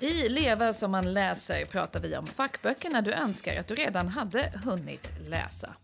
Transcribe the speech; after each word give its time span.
I 0.00 0.28
Leva 0.28 0.72
som 0.72 0.90
man 0.90 1.14
läser 1.14 1.64
pratar 1.64 2.00
vi 2.00 2.16
om 2.16 2.26
fackböckerna 2.26 3.02
du 3.02 3.12
önskar 3.12 3.60
att 3.60 3.68
du 3.68 3.74
redan 3.74 4.08
hade 4.08 4.52
hunnit 4.64 5.10
läsa. 5.28 5.74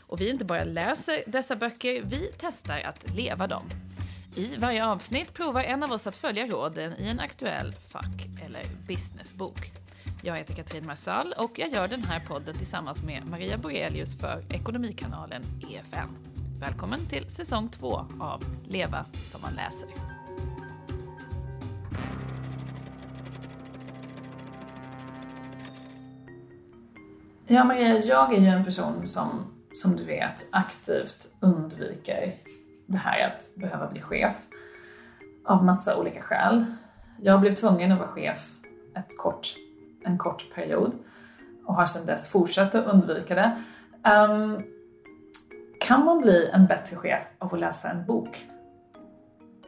Och 0.00 0.20
vi 0.20 0.30
inte 0.30 0.44
bara 0.44 0.64
läser 0.64 1.22
dessa 1.26 1.56
böcker, 1.56 2.02
vi 2.04 2.30
testar 2.38 2.80
att 2.80 3.14
leva 3.14 3.46
dem. 3.46 3.62
I 4.36 4.56
varje 4.56 4.86
avsnitt 4.86 5.34
provar 5.34 5.62
en 5.62 5.82
av 5.82 5.92
oss 5.92 6.06
att 6.06 6.16
följa 6.16 6.46
råden 6.46 6.94
i 6.98 7.08
en 7.08 7.20
aktuell 7.20 7.72
fack 7.88 8.28
eller 8.46 8.62
businessbok. 8.86 9.72
Jag 10.22 10.36
heter 10.36 10.54
Katrin 10.54 10.86
Marsall 10.86 11.34
och 11.36 11.58
jag 11.58 11.72
gör 11.72 11.88
den 11.88 12.02
här 12.02 12.20
podden 12.20 12.58
tillsammans 12.58 13.02
med 13.02 13.26
Maria 13.26 13.58
Borelius 13.58 14.20
för 14.20 14.42
Ekonomikanalen 14.54 15.42
EFN. 15.70 16.16
Välkommen 16.60 17.06
till 17.06 17.30
säsong 17.30 17.68
två 17.68 18.06
av 18.20 18.42
Leva 18.68 19.04
som 19.26 19.40
man 19.42 19.54
läser. 19.54 19.88
Ja, 27.50 27.64
Maria, 27.64 27.98
jag 27.98 28.34
är 28.34 28.40
ju 28.40 28.46
en 28.46 28.64
person 28.64 29.06
som, 29.06 29.28
som 29.74 29.96
du 29.96 30.04
vet, 30.04 30.46
aktivt 30.52 31.28
undviker 31.40 32.34
det 32.86 32.96
här 32.96 33.26
att 33.26 33.50
behöva 33.54 33.86
bli 33.86 34.00
chef 34.00 34.36
av 35.44 35.64
massa 35.64 35.96
olika 35.96 36.22
skäl. 36.22 36.64
Jag 37.20 37.40
blev 37.40 37.54
tvungen 37.54 37.92
att 37.92 37.98
vara 37.98 38.08
chef 38.08 38.50
ett 38.96 39.18
kort, 39.18 39.54
en 40.04 40.18
kort 40.18 40.54
period 40.54 40.92
och 41.66 41.74
har 41.74 41.86
sedan 41.86 42.06
dess 42.06 42.28
fortsatt 42.28 42.74
att 42.74 42.86
undvika 42.86 43.34
det. 43.34 43.56
Um, 44.10 44.62
kan 45.80 46.04
man 46.04 46.20
bli 46.20 46.50
en 46.52 46.66
bättre 46.66 46.96
chef 46.96 47.22
av 47.38 47.54
att 47.54 47.60
läsa 47.60 47.90
en 47.90 48.06
bok? 48.06 48.46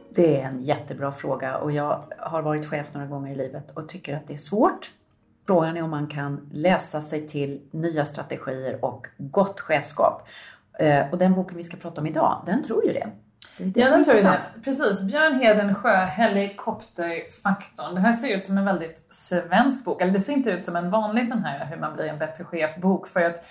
Det 0.09 0.41
är 0.41 0.47
en 0.47 0.63
jättebra 0.63 1.11
fråga 1.11 1.57
och 1.57 1.71
jag 1.71 2.03
har 2.17 2.41
varit 2.41 2.65
chef 2.65 2.93
några 2.93 3.07
gånger 3.07 3.31
i 3.31 3.35
livet 3.35 3.71
och 3.71 3.89
tycker 3.89 4.17
att 4.17 4.27
det 4.27 4.33
är 4.33 4.37
svårt. 4.37 4.91
Frågan 5.45 5.77
är 5.77 5.81
om 5.83 5.89
man 5.89 6.07
kan 6.07 6.49
läsa 6.51 7.01
sig 7.01 7.27
till 7.27 7.61
nya 7.71 8.05
strategier 8.05 8.85
och 8.85 9.07
gott 9.17 9.59
chefskap. 9.59 10.27
Eh, 10.79 11.09
och 11.11 11.17
den 11.17 11.33
boken 11.33 11.57
vi 11.57 11.63
ska 11.63 11.77
prata 11.77 12.01
om 12.01 12.07
idag, 12.07 12.43
den 12.45 12.63
tror 12.63 12.85
ju 12.85 12.93
det. 12.93 13.07
det, 13.57 13.63
det 13.63 13.79
ja, 13.79 13.89
den 13.89 14.03
tror 14.03 14.17
ju 14.17 14.23
det. 14.23 14.41
Precis. 14.63 15.01
Björn 15.01 15.35
Hedensjö, 15.35 16.05
Helikopterfaktorn. 16.05 17.95
Det 17.95 18.01
här 18.01 18.13
ser 18.13 18.37
ut 18.37 18.45
som 18.45 18.57
en 18.57 18.65
väldigt 18.65 19.07
svensk 19.09 19.85
bok. 19.85 20.01
Eller 20.01 20.11
det 20.13 20.19
ser 20.19 20.33
inte 20.33 20.51
ut 20.51 20.65
som 20.65 20.75
en 20.75 20.91
vanlig 20.91 21.27
sån 21.27 21.43
här 21.43 21.65
hur 21.65 21.77
man 21.77 21.95
blir 21.95 22.07
en 22.07 22.19
bättre 22.19 22.43
chef-bok. 22.43 23.07
För 23.07 23.21
att 23.21 23.45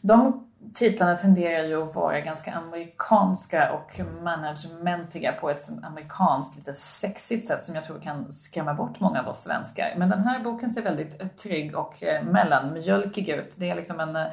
de 0.00 0.48
titlarna 0.74 1.16
tenderar 1.16 1.64
ju 1.64 1.82
att 1.82 1.94
vara 1.94 2.20
ganska 2.20 2.52
amerikanska 2.52 3.72
och 3.72 4.00
managementiga 4.22 5.32
på 5.32 5.50
ett 5.50 5.68
amerikanskt, 5.82 6.56
lite 6.56 6.74
sexigt 6.74 7.46
sätt 7.46 7.64
som 7.64 7.74
jag 7.74 7.84
tror 7.84 8.00
kan 8.00 8.32
skrämma 8.32 8.74
bort 8.74 9.00
många 9.00 9.20
av 9.20 9.28
oss 9.28 9.42
svenskar. 9.42 9.94
Men 9.96 10.08
den 10.08 10.20
här 10.20 10.40
boken 10.40 10.70
ser 10.70 10.82
väldigt 10.82 11.36
trygg 11.36 11.76
och 11.76 12.02
eh, 12.02 12.24
mellanmjölkig 12.24 13.28
ut. 13.28 13.54
Det 13.56 13.70
är 13.70 13.74
liksom 13.74 14.00
en 14.00 14.16
eh, 14.16 14.26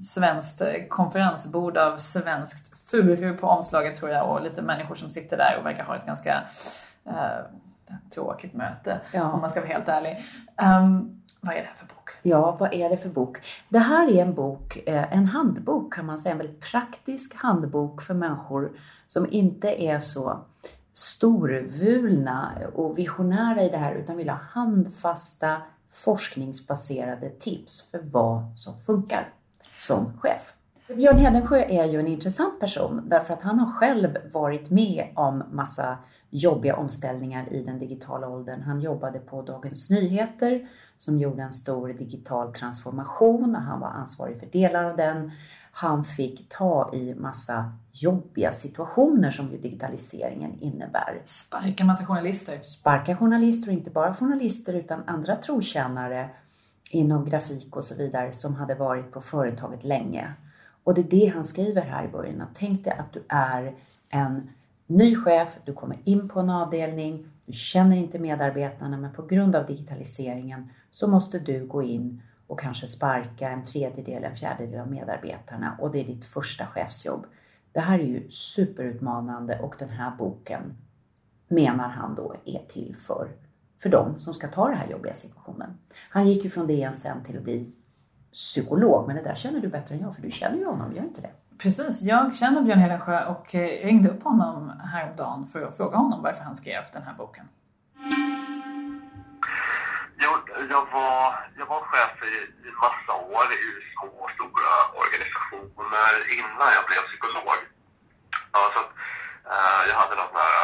svenskt 0.00 0.62
konferensbord 0.88 1.76
av 1.76 1.98
svenskt 1.98 2.78
furu 2.90 3.36
på 3.36 3.46
omslaget 3.46 3.96
tror 3.96 4.10
jag 4.10 4.30
och 4.30 4.42
lite 4.42 4.62
människor 4.62 4.94
som 4.94 5.10
sitter 5.10 5.36
där 5.36 5.56
och 5.60 5.66
verkar 5.66 5.84
ha 5.84 5.96
ett 5.96 6.06
ganska 6.06 6.42
eh, 7.06 7.38
tråkigt 8.14 8.54
möte 8.54 9.00
ja. 9.12 9.32
om 9.32 9.40
man 9.40 9.50
ska 9.50 9.60
vara 9.60 9.70
helt 9.70 9.88
ärlig. 9.88 10.18
Um, 10.62 11.22
vad 11.40 11.54
är 11.54 11.60
det 11.60 11.66
här 11.66 11.74
för 11.74 11.86
bok? 11.86 11.95
Ja, 12.26 12.56
vad 12.60 12.74
är 12.74 12.90
det 12.90 12.96
för 12.96 13.08
bok? 13.08 13.38
Det 13.68 13.78
här 13.78 14.08
är 14.08 14.22
en 14.22 14.34
bok, 14.34 14.76
eh, 14.86 15.12
en 15.12 15.26
handbok 15.26 15.94
kan 15.94 16.06
man 16.06 16.18
säga, 16.18 16.32
en 16.32 16.38
väldigt 16.38 16.60
praktisk 16.60 17.34
handbok 17.34 18.02
för 18.02 18.14
människor 18.14 18.72
som 19.08 19.32
inte 19.32 19.82
är 19.82 19.98
så 19.98 20.38
storvulna 20.92 22.52
och 22.74 22.98
visionära 22.98 23.62
i 23.62 23.68
det 23.68 23.76
här 23.76 23.94
utan 23.94 24.16
vill 24.16 24.28
ha 24.28 24.38
handfasta 24.50 25.62
forskningsbaserade 25.92 27.30
tips 27.30 27.90
för 27.90 28.00
vad 28.12 28.58
som 28.58 28.74
funkar 28.86 29.28
som 29.78 30.18
chef. 30.20 30.54
Björn 30.88 31.18
Hedensjö 31.18 31.58
är 31.58 31.84
ju 31.84 32.00
en 32.00 32.06
intressant 32.06 32.60
person 32.60 33.02
därför 33.08 33.34
att 33.34 33.42
han 33.42 33.58
har 33.58 33.72
själv 33.72 34.16
varit 34.32 34.70
med 34.70 35.08
om 35.14 35.42
massa 35.50 35.98
jobbiga 36.36 36.76
omställningar 36.76 37.52
i 37.52 37.62
den 37.62 37.78
digitala 37.78 38.28
åldern. 38.28 38.62
Han 38.62 38.80
jobbade 38.80 39.18
på 39.18 39.42
Dagens 39.42 39.90
Nyheter 39.90 40.68
som 40.98 41.18
gjorde 41.18 41.42
en 41.42 41.52
stor 41.52 41.88
digital 41.88 42.54
transformation. 42.54 43.54
Han 43.54 43.80
var 43.80 43.88
ansvarig 43.88 44.40
för 44.40 44.46
delar 44.46 44.84
av 44.84 44.96
den. 44.96 45.30
Han 45.72 46.04
fick 46.04 46.48
ta 46.48 46.94
i 46.94 47.14
massa 47.14 47.72
jobbiga 47.92 48.52
situationer 48.52 49.30
som 49.30 49.50
ju 49.50 49.58
digitaliseringen 49.58 50.58
innebär. 50.60 51.22
Sparka 51.24 51.84
massa 51.84 52.06
journalister. 52.06 52.60
Sparka 52.62 53.16
journalister 53.16 53.68
och 53.68 53.74
inte 53.74 53.90
bara 53.90 54.14
journalister 54.14 54.74
utan 54.74 55.02
andra 55.06 55.36
trotjänare 55.36 56.28
inom 56.90 57.24
grafik 57.24 57.76
och 57.76 57.84
så 57.84 57.94
vidare 57.94 58.32
som 58.32 58.54
hade 58.54 58.74
varit 58.74 59.12
på 59.12 59.20
företaget 59.20 59.84
länge. 59.84 60.32
Och 60.84 60.94
det 60.94 61.00
är 61.00 61.20
det 61.20 61.32
han 61.34 61.44
skriver 61.44 61.82
här 61.82 62.04
i 62.04 62.08
början. 62.08 62.42
Tänk 62.54 62.84
dig 62.84 62.92
att 62.92 63.12
du 63.12 63.22
är 63.28 63.74
en 64.08 64.48
ny 64.86 65.16
chef, 65.16 65.48
du 65.64 65.72
kommer 65.72 65.98
in 66.04 66.28
på 66.28 66.40
en 66.40 66.50
avdelning, 66.50 67.26
du 67.46 67.52
känner 67.52 67.96
inte 67.96 68.18
medarbetarna 68.18 68.96
men 68.96 69.12
på 69.12 69.26
grund 69.26 69.56
av 69.56 69.66
digitaliseringen 69.66 70.68
så 70.90 71.08
måste 71.08 71.38
du 71.38 71.66
gå 71.66 71.82
in 71.82 72.22
och 72.46 72.60
kanske 72.60 72.86
sparka 72.86 73.50
en 73.50 73.64
tredjedel, 73.64 74.24
en 74.24 74.36
fjärdedel 74.36 74.80
av 74.80 74.90
medarbetarna 74.90 75.76
och 75.80 75.90
det 75.90 76.00
är 76.00 76.04
ditt 76.04 76.24
första 76.24 76.66
chefsjobb. 76.66 77.26
Det 77.72 77.80
här 77.80 77.98
är 77.98 78.04
ju 78.04 78.30
superutmanande 78.30 79.58
och 79.58 79.76
den 79.78 79.88
här 79.88 80.12
boken 80.18 80.76
menar 81.48 81.88
han 81.88 82.14
då 82.14 82.34
är 82.44 82.62
till 82.68 82.96
för, 82.98 83.28
för 83.78 83.88
dem 83.88 84.18
som 84.18 84.34
ska 84.34 84.48
ta 84.48 84.68
den 84.68 84.76
här 84.76 84.90
jobbiga 84.90 85.14
situationen. 85.14 85.78
Han 86.10 86.28
gick 86.28 86.44
ju 86.44 86.50
från 86.50 86.66
DN 86.66 86.94
sen 86.94 87.24
till 87.24 87.36
att 87.36 87.42
bli 87.42 87.72
psykolog, 88.32 89.06
men 89.06 89.16
det 89.16 89.22
där 89.22 89.34
känner 89.34 89.60
du 89.60 89.68
bättre 89.68 89.94
än 89.94 90.00
jag 90.00 90.14
för 90.14 90.22
du 90.22 90.30
känner 90.30 90.58
ju 90.58 90.64
honom, 90.64 90.92
gör 90.92 91.02
inte 91.02 91.20
det? 91.20 91.30
Precis, 91.58 92.02
jag 92.02 92.36
känner 92.36 92.60
Björn 92.62 92.78
Hedensjö 92.78 93.24
och 93.26 93.54
eh, 93.54 93.86
ringde 93.86 94.08
upp 94.08 94.22
honom 94.22 94.72
häromdagen 94.92 95.46
för 95.52 95.62
att 95.62 95.76
fråga 95.76 95.96
honom 95.96 96.22
varför 96.22 96.44
han 96.44 96.56
skrev 96.56 96.82
den 96.92 97.02
här 97.02 97.14
boken. 97.14 97.48
Jag, 100.24 100.38
jag, 100.70 100.84
var, 100.92 101.20
jag 101.58 101.66
var 101.66 101.80
chef 101.90 102.16
i, 102.32 102.34
i 102.68 102.70
massa 102.84 103.12
år 103.36 103.46
i 103.52 103.66
små 103.92 104.08
och 104.24 104.30
stora 104.36 104.72
organisationer 105.02 106.12
innan 106.38 106.68
jag 106.76 106.84
blev 106.90 107.02
psykolog. 107.08 107.58
Ja, 108.52 108.60
så 108.74 108.78
att, 108.84 108.92
eh, 109.52 109.82
jag 109.90 109.96
hade 110.02 110.14
någon 110.20 110.36
här, 110.42 110.56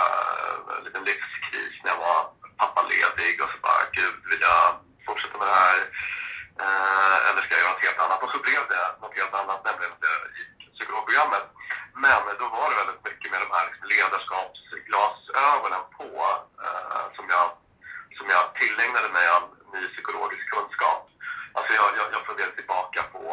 eh, 0.71 0.85
liten 0.85 1.05
livskris 1.11 1.75
när 1.83 1.91
jag 1.95 2.01
var 2.09 2.21
pappaledig 2.61 3.35
och 3.43 3.51
så 3.55 3.59
bara, 3.67 3.83
gud, 3.99 4.17
vill 4.31 4.43
jag 4.51 4.65
fortsätta 5.07 5.37
med 5.39 5.49
det 5.53 5.59
här? 5.67 5.79
Eh, 6.65 7.17
eller 7.29 7.41
ska 7.43 7.53
jag 7.55 7.63
göra 7.63 7.73
något 7.75 7.87
helt 7.87 8.03
annat? 8.05 8.23
Och 8.25 8.33
så 8.35 8.39
blev 8.47 8.63
det 8.73 8.83
något 9.03 9.17
helt 9.21 9.35
annat, 9.41 9.61
nämligen 9.69 9.93
att 9.97 10.05
jag 10.11 10.19
gick 10.39 10.52
psykologprogrammet. 10.75 11.47
Men 12.05 12.23
då 12.41 12.47
var 12.49 12.67
det 12.71 12.81
väldigt 12.83 13.05
mycket 13.09 13.31
med 13.31 13.41
de 13.45 13.49
här 13.55 13.65
liksom 13.69 13.87
ledarskapsglasögonen 13.95 15.85
på 15.99 16.09
eh, 16.65 17.07
som 17.17 17.27
jag 17.35 17.47
som 18.19 18.27
jag 18.37 18.45
tillägnade 18.61 19.09
mig 19.17 19.27
av 19.37 19.43
ny 19.75 19.83
psykologisk 19.93 20.45
kunskap. 20.55 21.03
Alltså 21.57 21.73
jag, 21.79 21.89
jag, 21.99 22.07
jag 22.15 22.27
funderade 22.27 22.57
tillbaka 22.57 23.01
på 23.15 23.25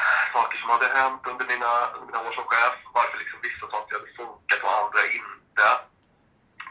eh, 0.00 0.24
saker 0.34 0.56
som 0.58 0.70
hade 0.70 0.88
hänt 0.98 1.22
under 1.32 1.44
mina, 1.52 1.72
mina 2.06 2.20
år 2.26 2.32
som 2.32 2.46
chef. 2.52 2.76
Varför 2.98 3.18
liksom 3.18 3.38
vissa 3.48 3.66
saker 3.74 3.92
hade 3.96 4.16
funkat 4.20 4.60
och 4.66 4.74
andra 4.80 5.02
inte. 5.20 5.68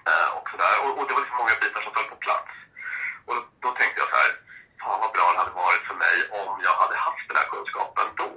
Eh, 0.09 0.29
och 0.37 0.45
sådär. 0.51 0.75
Och, 0.83 0.91
och 0.97 1.05
det 1.07 1.13
var 1.13 1.23
liksom 1.23 1.41
många 1.41 1.55
bitar 1.61 1.81
som 1.81 1.93
föll 1.93 2.13
på 2.13 2.19
plats. 2.25 2.51
Och 3.25 3.35
då, 3.35 3.41
då 3.63 3.69
tänkte 3.79 3.99
jag 4.01 4.09
så 4.09 4.17
här, 4.23 4.31
fan 4.81 4.99
vad 5.03 5.11
bra 5.15 5.25
det 5.31 5.41
hade 5.43 5.59
varit 5.65 5.83
för 5.89 5.97
mig 6.05 6.17
om 6.41 6.51
jag 6.67 6.75
hade 6.81 6.95
haft 7.07 7.27
den 7.29 7.37
här 7.39 7.49
kunskapen 7.53 8.07
då. 8.23 8.33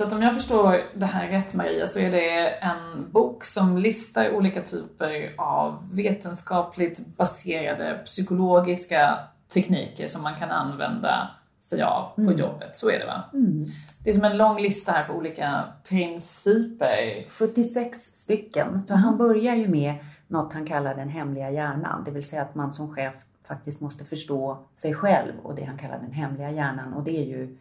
Så 0.00 0.06
att 0.06 0.12
om 0.12 0.22
jag 0.22 0.34
förstår 0.34 0.80
det 0.94 1.06
här 1.06 1.28
rätt 1.28 1.54
Maria 1.54 1.86
så 1.86 1.98
är 1.98 2.10
det 2.10 2.48
en 2.48 3.10
bok 3.10 3.44
som 3.44 3.78
listar 3.78 4.30
olika 4.30 4.62
typer 4.62 5.34
av 5.38 5.88
vetenskapligt 5.92 7.16
baserade 7.16 8.00
psykologiska 8.04 9.18
tekniker 9.52 10.06
som 10.06 10.22
man 10.22 10.34
kan 10.34 10.50
använda 10.50 11.30
sig 11.60 11.82
av 11.82 12.12
på 12.14 12.20
mm. 12.20 12.38
jobbet. 12.38 12.76
Så 12.76 12.90
är 12.90 12.98
det 12.98 13.06
va? 13.06 13.24
Mm. 13.32 13.66
Det 14.04 14.10
är 14.10 14.14
som 14.14 14.24
en 14.24 14.36
lång 14.36 14.60
lista 14.60 14.92
här 14.92 15.04
på 15.04 15.12
olika 15.12 15.64
principer. 15.88 17.28
76 17.28 17.98
stycken. 17.98 18.82
Så 18.86 18.94
mm. 18.94 19.04
han 19.04 19.18
börjar 19.18 19.54
ju 19.54 19.68
med 19.68 19.94
något 20.28 20.52
han 20.52 20.66
kallar 20.66 20.94
den 20.94 21.08
hemliga 21.08 21.50
hjärnan. 21.50 22.04
Det 22.04 22.10
vill 22.10 22.28
säga 22.28 22.42
att 22.42 22.54
man 22.54 22.72
som 22.72 22.94
chef 22.94 23.14
faktiskt 23.48 23.80
måste 23.80 24.04
förstå 24.04 24.58
sig 24.76 24.94
själv 24.94 25.32
och 25.42 25.54
det 25.54 25.64
han 25.64 25.78
kallar 25.78 25.98
den 25.98 26.12
hemliga 26.12 26.50
hjärnan. 26.50 26.92
Och 26.94 27.04
det 27.04 27.18
är 27.18 27.26
ju 27.26 27.56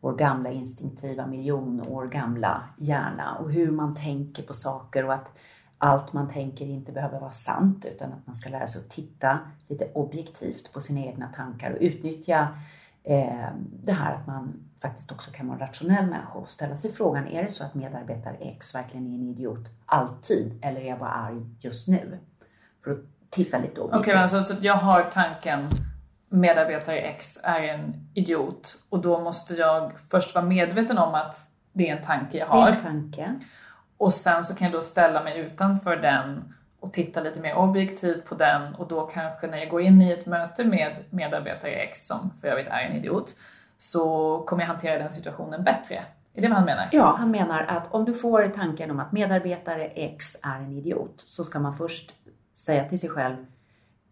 vår 0.00 0.16
gamla 0.16 0.50
instinktiva 0.50 1.26
miljon 1.26 1.80
år 1.88 2.06
gamla 2.06 2.62
hjärna 2.78 3.34
och 3.34 3.52
hur 3.52 3.70
man 3.70 3.94
tänker 3.94 4.42
på 4.42 4.54
saker 4.54 5.04
och 5.04 5.14
att 5.14 5.30
allt 5.78 6.12
man 6.12 6.32
tänker 6.32 6.66
inte 6.66 6.92
behöver 6.92 7.20
vara 7.20 7.30
sant 7.30 7.84
utan 7.84 8.12
att 8.12 8.26
man 8.26 8.34
ska 8.34 8.50
lära 8.50 8.66
sig 8.66 8.80
att 8.80 8.90
titta 8.90 9.38
lite 9.68 9.90
objektivt 9.94 10.72
på 10.72 10.80
sina 10.80 11.00
egna 11.00 11.28
tankar 11.28 11.70
och 11.70 11.78
utnyttja 11.80 12.48
eh, 13.04 13.48
det 13.82 13.92
här 13.92 14.14
att 14.14 14.26
man 14.26 14.52
faktiskt 14.82 15.12
också 15.12 15.30
kan 15.30 15.46
vara 15.46 15.58
en 15.58 15.66
rationell 15.66 16.06
människa 16.06 16.32
och 16.32 16.50
ställa 16.50 16.76
sig 16.76 16.92
frågan, 16.92 17.26
är 17.26 17.42
det 17.42 17.52
så 17.52 17.64
att 17.64 17.74
medarbetare 17.74 18.36
X 18.40 18.74
verkligen 18.74 19.06
är 19.06 19.14
en 19.14 19.28
idiot 19.28 19.68
alltid 19.86 20.58
eller 20.62 20.80
är 20.80 20.88
jag 20.88 20.98
bara 20.98 21.10
arg 21.10 21.46
just 21.60 21.88
nu? 21.88 22.18
För 22.84 22.90
att 22.90 22.98
titta 23.30 23.58
lite 23.58 23.80
objektivt. 23.80 24.00
Okej, 24.00 24.12
okay, 24.12 24.22
alltså, 24.22 24.54
så 24.54 24.64
jag 24.64 24.76
har 24.76 25.02
tanken 25.02 25.68
medarbetare 26.30 26.98
X 26.98 27.38
är 27.42 27.62
en 27.62 27.94
idiot 28.14 28.76
och 28.88 28.98
då 28.98 29.20
måste 29.20 29.54
jag 29.54 29.92
först 30.10 30.34
vara 30.34 30.44
medveten 30.44 30.98
om 30.98 31.14
att 31.14 31.46
det 31.72 31.88
är 31.88 31.96
en 31.96 32.04
tanke 32.04 32.38
jag 32.38 32.46
har. 32.46 32.66
Det 32.66 32.72
är 32.72 32.76
en 32.76 32.82
tanke. 32.82 33.34
Och 33.96 34.14
sen 34.14 34.44
så 34.44 34.54
kan 34.54 34.64
jag 34.64 34.78
då 34.78 34.82
ställa 34.82 35.24
mig 35.24 35.38
utanför 35.38 35.96
den 35.96 36.54
och 36.80 36.92
titta 36.92 37.20
lite 37.20 37.40
mer 37.40 37.54
objektivt 37.54 38.24
på 38.24 38.34
den 38.34 38.74
och 38.74 38.88
då 38.88 39.06
kanske 39.06 39.46
när 39.46 39.58
jag 39.58 39.68
går 39.68 39.80
in 39.80 40.02
i 40.02 40.12
ett 40.12 40.26
möte 40.26 40.64
med 40.64 40.98
medarbetare 41.10 41.70
X 41.70 42.06
som 42.06 42.30
för 42.40 42.48
övrigt 42.48 42.68
är 42.68 42.80
en 42.80 42.96
idiot 42.96 43.34
så 43.78 44.38
kommer 44.46 44.62
jag 44.62 44.68
hantera 44.68 44.98
den 44.98 45.12
situationen 45.12 45.64
bättre. 45.64 46.04
Är 46.34 46.42
det 46.42 46.48
vad 46.48 46.56
han 46.56 46.66
menar? 46.66 46.88
Ja, 46.92 47.16
han 47.18 47.30
menar 47.30 47.62
att 47.62 47.94
om 47.94 48.04
du 48.04 48.14
får 48.14 48.46
tanken 48.48 48.90
om 48.90 49.00
att 49.00 49.12
medarbetare 49.12 49.84
X 49.86 50.36
är 50.42 50.60
en 50.60 50.72
idiot 50.72 51.14
så 51.16 51.44
ska 51.44 51.58
man 51.58 51.76
först 51.76 52.12
säga 52.54 52.88
till 52.88 53.00
sig 53.00 53.10
själv 53.10 53.36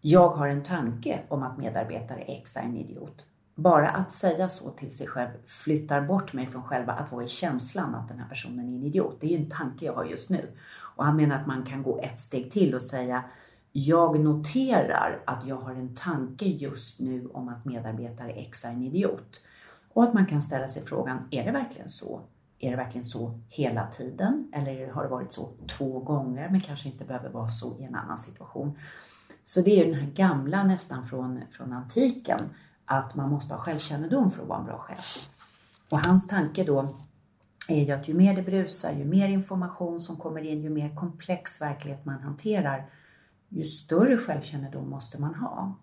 jag 0.01 0.29
har 0.29 0.47
en 0.47 0.63
tanke 0.63 1.19
om 1.27 1.43
att 1.43 1.57
medarbetare 1.57 2.21
X 2.21 2.57
är 2.57 2.61
en 2.61 2.77
idiot. 2.77 3.25
Bara 3.55 3.89
att 3.89 4.11
säga 4.11 4.49
så 4.49 4.69
till 4.69 4.97
sig 4.97 5.07
själv 5.07 5.29
flyttar 5.45 6.01
bort 6.01 6.33
mig 6.33 6.47
från 6.47 6.63
själva 6.63 6.93
att 6.93 7.11
vara 7.11 7.23
i 7.23 7.27
känslan 7.27 7.95
att 7.95 8.07
den 8.07 8.19
här 8.19 8.29
personen 8.29 8.59
är 8.59 8.77
en 8.77 8.83
idiot. 8.83 9.17
Det 9.19 9.27
är 9.27 9.31
ju 9.31 9.43
en 9.43 9.49
tanke 9.49 9.85
jag 9.85 9.93
har 9.93 10.05
just 10.05 10.29
nu. 10.29 10.47
Och 10.95 11.05
han 11.05 11.15
menar 11.15 11.35
att 11.35 11.47
man 11.47 11.65
kan 11.65 11.83
gå 11.83 11.99
ett 12.01 12.19
steg 12.19 12.51
till 12.51 12.75
och 12.75 12.81
säga 12.81 13.23
jag 13.71 14.19
noterar 14.19 15.21
att 15.25 15.47
jag 15.47 15.55
har 15.55 15.71
en 15.71 15.95
tanke 15.95 16.45
just 16.45 16.99
nu 16.99 17.29
om 17.33 17.49
att 17.49 17.65
medarbetare 17.65 18.31
X 18.31 18.65
är 18.65 18.69
en 18.69 18.83
idiot. 18.83 19.41
Och 19.93 20.03
att 20.03 20.13
man 20.13 20.25
kan 20.25 20.41
ställa 20.41 20.67
sig 20.67 20.85
frågan, 20.85 21.27
är 21.31 21.43
det 21.43 21.51
verkligen 21.51 21.89
så? 21.89 22.21
Är 22.59 22.71
det 22.71 22.77
verkligen 22.77 23.05
så 23.05 23.39
hela 23.49 23.87
tiden? 23.87 24.51
Eller 24.53 24.91
har 24.91 25.03
det 25.03 25.09
varit 25.09 25.31
så 25.31 25.49
två 25.77 25.99
gånger 25.99 26.49
men 26.49 26.61
kanske 26.61 26.89
inte 26.89 27.05
behöver 27.05 27.29
vara 27.29 27.49
så 27.49 27.79
i 27.79 27.83
en 27.83 27.95
annan 27.95 28.17
situation? 28.17 28.77
Så 29.49 29.61
det 29.61 29.71
är 29.71 29.85
ju 29.85 29.91
den 29.91 30.01
här 30.01 30.11
gamla 30.11 30.63
nästan 30.63 31.07
från, 31.07 31.41
från 31.51 31.73
antiken 31.73 32.39
att 32.85 33.15
man 33.15 33.29
måste 33.29 33.53
ha 33.53 33.61
självkännedom 33.61 34.31
för 34.31 34.41
att 34.41 34.47
vara 34.47 34.59
en 34.59 34.65
bra 34.65 34.77
chef. 34.77 35.29
Och 35.89 35.99
hans 35.99 36.27
tanke 36.27 36.63
då 36.63 36.97
är 37.67 37.85
ju 37.85 37.91
att 37.91 38.07
ju 38.07 38.13
mer 38.13 38.35
det 38.35 38.41
brusar, 38.41 38.91
ju 38.91 39.05
mer 39.05 39.27
information 39.27 39.99
som 39.99 40.17
kommer 40.17 40.41
in, 40.41 40.61
ju 40.61 40.69
mer 40.69 40.95
komplex 40.95 41.61
verklighet 41.61 42.05
man 42.05 42.19
hanterar, 42.19 42.89
ju 43.47 43.63
större 43.63 44.17
självkännedom 44.17 44.89
måste 44.89 45.21
man 45.21 45.35
ha 45.35 45.75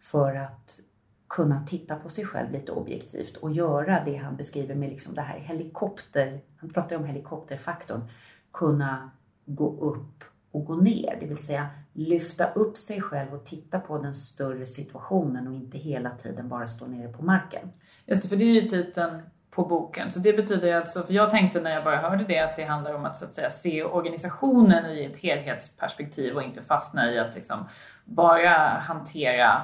för 0.00 0.34
att 0.34 0.80
kunna 1.28 1.66
titta 1.66 1.96
på 1.96 2.08
sig 2.08 2.24
själv 2.24 2.52
lite 2.52 2.72
objektivt 2.72 3.36
och 3.36 3.52
göra 3.52 4.04
det 4.04 4.16
han 4.16 4.36
beskriver 4.36 4.74
med 4.74 4.90
liksom 4.90 5.14
det 5.14 5.22
här 5.22 5.38
helikopter, 5.38 6.40
han 6.56 6.70
pratar 6.70 6.96
ju 6.96 7.02
om 7.02 7.08
helikopterfaktorn, 7.08 8.08
kunna 8.52 9.10
gå 9.46 9.80
upp 9.80 10.24
och 10.50 10.64
gå 10.64 10.76
ner, 10.76 11.16
det 11.20 11.26
vill 11.26 11.44
säga 11.44 11.70
lyfta 11.94 12.52
upp 12.52 12.78
sig 12.78 13.00
själv 13.00 13.34
och 13.34 13.44
titta 13.44 13.80
på 13.80 13.98
den 13.98 14.14
större 14.14 14.66
situationen 14.66 15.48
och 15.48 15.54
inte 15.54 15.78
hela 15.78 16.10
tiden 16.10 16.48
bara 16.48 16.66
stå 16.66 16.86
nere 16.86 17.08
på 17.08 17.22
marken. 17.22 17.72
Just 18.06 18.22
det, 18.22 18.28
för 18.28 18.36
det 18.36 18.44
är 18.44 18.62
ju 18.62 18.68
titeln 18.68 19.22
på 19.50 19.64
boken. 19.64 20.10
Så 20.10 20.20
det 20.20 20.32
betyder 20.32 20.76
alltså, 20.76 21.02
för 21.02 21.14
jag 21.14 21.30
tänkte 21.30 21.60
när 21.60 21.70
jag 21.70 21.84
bara 21.84 21.96
hörde 21.96 22.24
det 22.24 22.38
att 22.38 22.56
det 22.56 22.64
handlar 22.64 22.94
om 22.94 23.04
att 23.04 23.16
så 23.16 23.24
att 23.24 23.32
säga 23.32 23.50
se 23.50 23.84
organisationen 23.84 24.86
i 24.86 25.04
ett 25.04 25.16
helhetsperspektiv 25.16 26.34
och 26.34 26.42
inte 26.42 26.62
fastna 26.62 27.12
i 27.12 27.18
att 27.18 27.34
liksom 27.34 27.68
bara 28.04 28.58
hantera 28.68 29.62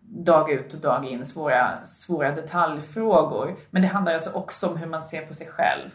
dag 0.00 0.50
ut 0.50 0.74
och 0.74 0.80
dag 0.80 1.04
in 1.04 1.26
svåra, 1.26 1.84
svåra 1.84 2.34
detaljfrågor. 2.34 3.56
Men 3.70 3.82
det 3.82 3.88
handlar 3.88 4.12
alltså 4.14 4.30
också 4.30 4.66
om 4.66 4.76
hur 4.76 4.86
man 4.86 5.02
ser 5.02 5.26
på 5.26 5.34
sig 5.34 5.46
själv. 5.46 5.90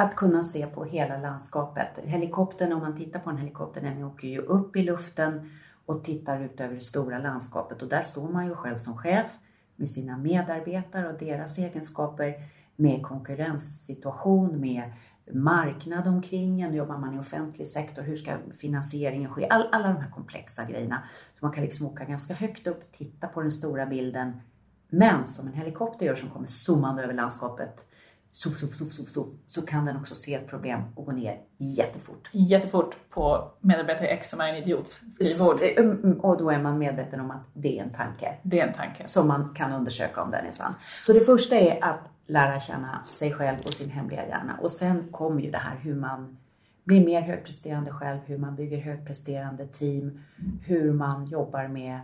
Att 0.00 0.16
kunna 0.16 0.42
se 0.42 0.66
på 0.66 0.84
hela 0.84 1.18
landskapet. 1.18 1.88
Helikoptern, 2.04 2.72
om 2.72 2.80
man 2.80 2.96
tittar 2.96 3.20
på 3.20 3.30
en 3.30 3.38
helikopter, 3.38 3.80
den 3.80 4.04
åker 4.04 4.28
ju 4.28 4.38
upp 4.38 4.76
i 4.76 4.82
luften 4.82 5.50
och 5.86 6.04
tittar 6.04 6.40
ut 6.40 6.60
över 6.60 6.74
det 6.74 6.80
stora 6.80 7.18
landskapet 7.18 7.82
och 7.82 7.88
där 7.88 8.02
står 8.02 8.28
man 8.28 8.46
ju 8.46 8.54
själv 8.54 8.78
som 8.78 8.96
chef 8.96 9.30
med 9.76 9.90
sina 9.90 10.16
medarbetare 10.16 11.08
och 11.08 11.18
deras 11.18 11.58
egenskaper, 11.58 12.34
med 12.76 13.02
konkurrenssituation, 13.02 14.60
med 14.60 14.92
marknad 15.32 16.06
omkring 16.06 16.60
en, 16.60 16.74
jobbar 16.74 16.98
man 16.98 17.14
i 17.14 17.18
offentlig 17.18 17.68
sektor, 17.68 18.02
hur 18.02 18.16
ska 18.16 18.36
finansieringen 18.56 19.30
ske? 19.30 19.48
All, 19.48 19.68
alla 19.72 19.88
de 19.88 19.96
här 19.96 20.10
komplexa 20.10 20.64
grejerna. 20.64 21.02
Så 21.38 21.46
man 21.46 21.52
kan 21.52 21.64
liksom 21.64 21.86
åka 21.86 22.04
ganska 22.04 22.34
högt 22.34 22.66
upp, 22.66 22.92
titta 22.92 23.26
på 23.26 23.42
den 23.42 23.52
stora 23.52 23.86
bilden, 23.86 24.40
men 24.88 25.26
som 25.26 25.46
en 25.46 25.54
helikopter 25.54 26.06
gör 26.06 26.14
som 26.14 26.30
kommer 26.30 26.46
zoomande 26.46 27.02
över 27.02 27.14
landskapet 27.14 27.87
så, 28.32 28.50
så, 28.50 28.66
så, 28.66 28.84
så, 28.84 29.04
så, 29.04 29.26
så 29.46 29.62
kan 29.62 29.84
den 29.84 29.96
också 29.96 30.14
se 30.14 30.34
ett 30.34 30.46
problem 30.46 30.80
och 30.94 31.06
gå 31.06 31.12
ner 31.12 31.40
jättefort. 31.58 32.30
Jättefort 32.32 32.96
på 33.10 33.50
medarbetare 33.60 34.08
X 34.08 34.30
som 34.30 34.40
är 34.40 34.48
en 34.48 34.56
idiot 34.56 34.88
skrivbord. 34.88 35.62
Eh, 35.62 35.84
mm, 35.84 36.20
och 36.20 36.38
då 36.38 36.50
är 36.50 36.62
man 36.62 36.78
medveten 36.78 37.20
om 37.20 37.30
att 37.30 37.42
det 37.52 37.78
är 37.78 37.82
en 37.82 37.92
tanke. 37.92 38.34
Det 38.42 38.60
är 38.60 38.66
en 38.66 38.74
tanke. 38.74 39.06
Som 39.06 39.28
man 39.28 39.54
kan 39.54 39.72
undersöka 39.72 40.22
om 40.22 40.30
den 40.30 40.46
är 40.46 40.50
sann. 40.50 40.74
Så 41.02 41.12
det 41.12 41.20
första 41.20 41.56
är 41.56 41.84
att 41.84 42.00
lära 42.26 42.60
känna 42.60 43.04
sig 43.06 43.32
själv 43.32 43.58
och 43.66 43.74
sin 43.74 43.90
hemliga 43.90 44.28
hjärna. 44.28 44.58
Och 44.62 44.70
sen 44.70 45.08
kommer 45.10 45.42
ju 45.42 45.50
det 45.50 45.58
här 45.58 45.76
hur 45.76 45.94
man 45.94 46.36
blir 46.84 47.04
mer 47.04 47.20
högpresterande 47.20 47.90
själv, 47.90 48.18
hur 48.26 48.38
man 48.38 48.56
bygger 48.56 48.78
högpresterande 48.78 49.66
team, 49.66 50.20
hur 50.64 50.92
man 50.92 51.26
jobbar 51.26 51.68
med 51.68 52.00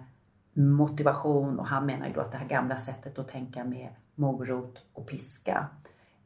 motivation 0.53 1.59
och 1.59 1.67
han 1.67 1.87
menar 1.87 2.07
ju 2.07 2.13
då 2.13 2.21
att 2.21 2.33
det 2.33 2.39
här 2.39 2.49
gamla 2.49 2.77
sättet 2.77 3.19
att 3.19 3.29
tänka 3.29 3.65
med 3.65 3.89
morot 4.15 4.79
och 4.93 5.07
piska 5.07 5.67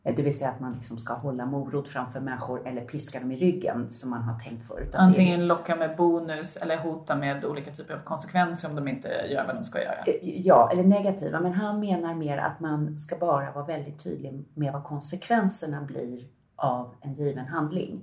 det 0.02 0.22
vill 0.22 0.38
säga 0.38 0.50
att 0.50 0.60
man 0.60 0.72
liksom 0.72 0.98
ska 0.98 1.14
hålla 1.14 1.46
morot 1.46 1.88
framför 1.88 2.20
människor 2.20 2.68
eller 2.68 2.84
piska 2.84 3.20
dem 3.20 3.32
i 3.32 3.36
ryggen 3.36 3.88
som 3.88 4.10
man 4.10 4.22
har 4.22 4.38
tänkt 4.38 4.66
förut. 4.66 4.94
Antingen 4.94 5.46
locka 5.46 5.76
med 5.76 5.96
bonus 5.96 6.56
eller 6.56 6.76
hota 6.76 7.16
med 7.16 7.44
olika 7.44 7.70
typer 7.70 7.94
av 7.94 7.98
konsekvenser 7.98 8.68
om 8.68 8.74
de 8.74 8.88
inte 8.88 9.08
gör 9.08 9.46
vad 9.46 9.54
de 9.54 9.64
ska 9.64 9.82
göra. 9.82 9.98
Eh, 10.06 10.14
ja, 10.22 10.70
eller 10.72 10.82
negativa. 10.82 11.40
Men 11.40 11.52
han 11.52 11.80
menar 11.80 12.14
mer 12.14 12.38
att 12.38 12.60
man 12.60 12.98
ska 12.98 13.16
bara 13.16 13.50
vara 13.52 13.64
väldigt 13.64 14.02
tydlig 14.04 14.44
med 14.54 14.72
vad 14.72 14.84
konsekvenserna 14.84 15.82
blir 15.82 16.24
av 16.56 16.94
en 17.00 17.12
given 17.12 17.46
handling. 17.46 18.00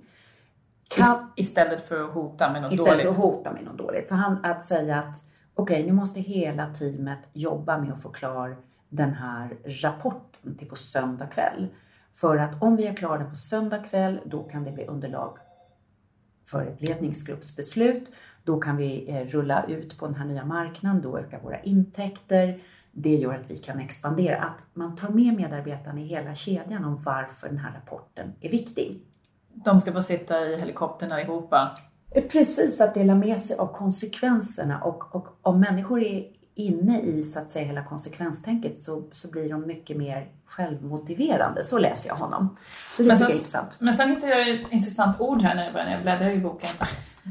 Kan, 0.87 1.31
istället 1.35 1.87
för 1.87 2.03
att 2.03 2.13
hota 2.13 2.51
med 2.51 2.61
något 2.61 2.73
istället 2.73 2.91
dåligt? 2.91 2.99
Istället 2.99 3.15
för 3.15 3.23
att 3.23 3.33
hota 3.33 3.51
med 3.51 3.63
något 3.63 3.77
dåligt. 3.77 4.09
Så 4.09 4.15
han, 4.15 4.45
att 4.45 4.63
säga 4.63 4.99
att 4.99 5.23
okej, 5.53 5.75
okay, 5.75 5.85
nu 5.85 5.93
måste 5.93 6.19
hela 6.19 6.73
teamet 6.73 7.19
jobba 7.33 7.77
med 7.77 7.93
att 7.93 8.01
få 8.01 8.09
klar 8.09 8.57
den 8.89 9.13
här 9.13 9.57
rapporten 9.63 10.55
till 10.57 10.67
på 10.67 10.75
söndag 10.75 11.27
kväll. 11.27 11.67
För 12.15 12.37
att 12.37 12.61
om 12.61 12.75
vi 12.75 12.87
är 12.87 12.93
klara 12.93 13.25
på 13.25 13.35
söndag 13.35 13.79
kväll, 13.79 14.19
då 14.25 14.43
kan 14.43 14.63
det 14.63 14.71
bli 14.71 14.85
underlag 14.85 15.37
för 16.45 16.65
ett 16.65 16.81
ledningsgruppsbeslut. 16.81 18.11
Då 18.43 18.59
kan 18.59 18.77
vi 18.77 19.09
eh, 19.09 19.25
rulla 19.25 19.65
ut 19.67 19.97
på 19.97 20.05
den 20.05 20.15
här 20.15 20.25
nya 20.25 20.45
marknaden, 20.45 21.01
då 21.01 21.17
ökar 21.17 21.39
våra 21.39 21.59
intäkter. 21.59 22.59
Det 22.91 23.15
gör 23.15 23.33
att 23.33 23.51
vi 23.51 23.57
kan 23.57 23.79
expandera. 23.79 24.43
Att 24.43 24.63
man 24.73 24.95
tar 24.95 25.09
med 25.09 25.33
medarbetarna 25.33 26.01
i 26.01 26.05
hela 26.05 26.35
kedjan 26.35 26.85
om 26.85 27.01
varför 27.03 27.47
den 27.47 27.57
här 27.57 27.73
rapporten 27.73 28.33
är 28.41 28.49
viktig. 28.49 29.01
De 29.53 29.81
ska 29.81 29.93
få 29.93 30.03
sitta 30.03 30.45
i 30.45 30.59
helikoptern 30.59 31.11
allihopa? 31.11 31.71
Eh, 32.11 32.23
precis, 32.23 32.81
att 32.81 32.93
dela 32.93 33.15
med 33.15 33.39
sig 33.39 33.57
av 33.57 33.67
konsekvenserna 33.67 34.81
och, 34.81 35.15
och 35.15 35.27
om 35.41 35.59
människor 35.59 36.03
är 36.03 36.34
inne 36.55 37.01
i 37.01 37.23
så 37.23 37.39
att 37.39 37.49
säga 37.49 37.65
hela 37.65 37.83
konsekvenstänket 37.83 38.81
så, 38.81 39.03
så 39.11 39.31
blir 39.31 39.49
de 39.49 39.67
mycket 39.67 39.97
mer 39.97 40.27
självmotiverande. 40.45 41.63
Så 41.63 41.77
läser 41.77 42.09
jag 42.09 42.15
honom. 42.15 42.57
Så 42.91 43.01
det 43.01 43.07
men 43.07 43.17
sen, 43.17 43.27
är 43.27 43.33
intressant. 43.33 43.75
Men 43.79 43.93
sen 43.93 44.09
hittade 44.09 44.39
jag 44.39 44.59
ett 44.59 44.71
intressant 44.71 45.19
ord 45.19 45.41
här 45.41 45.55
när 45.55 45.63
jag 45.63 45.73
började 45.73 46.01
bläddra 46.03 46.31
i 46.31 46.37
boken. 46.37 46.69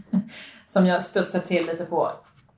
som 0.66 0.86
jag 0.86 1.02
studsar 1.02 1.38
till 1.38 1.66
lite 1.66 1.84
på. 1.84 2.10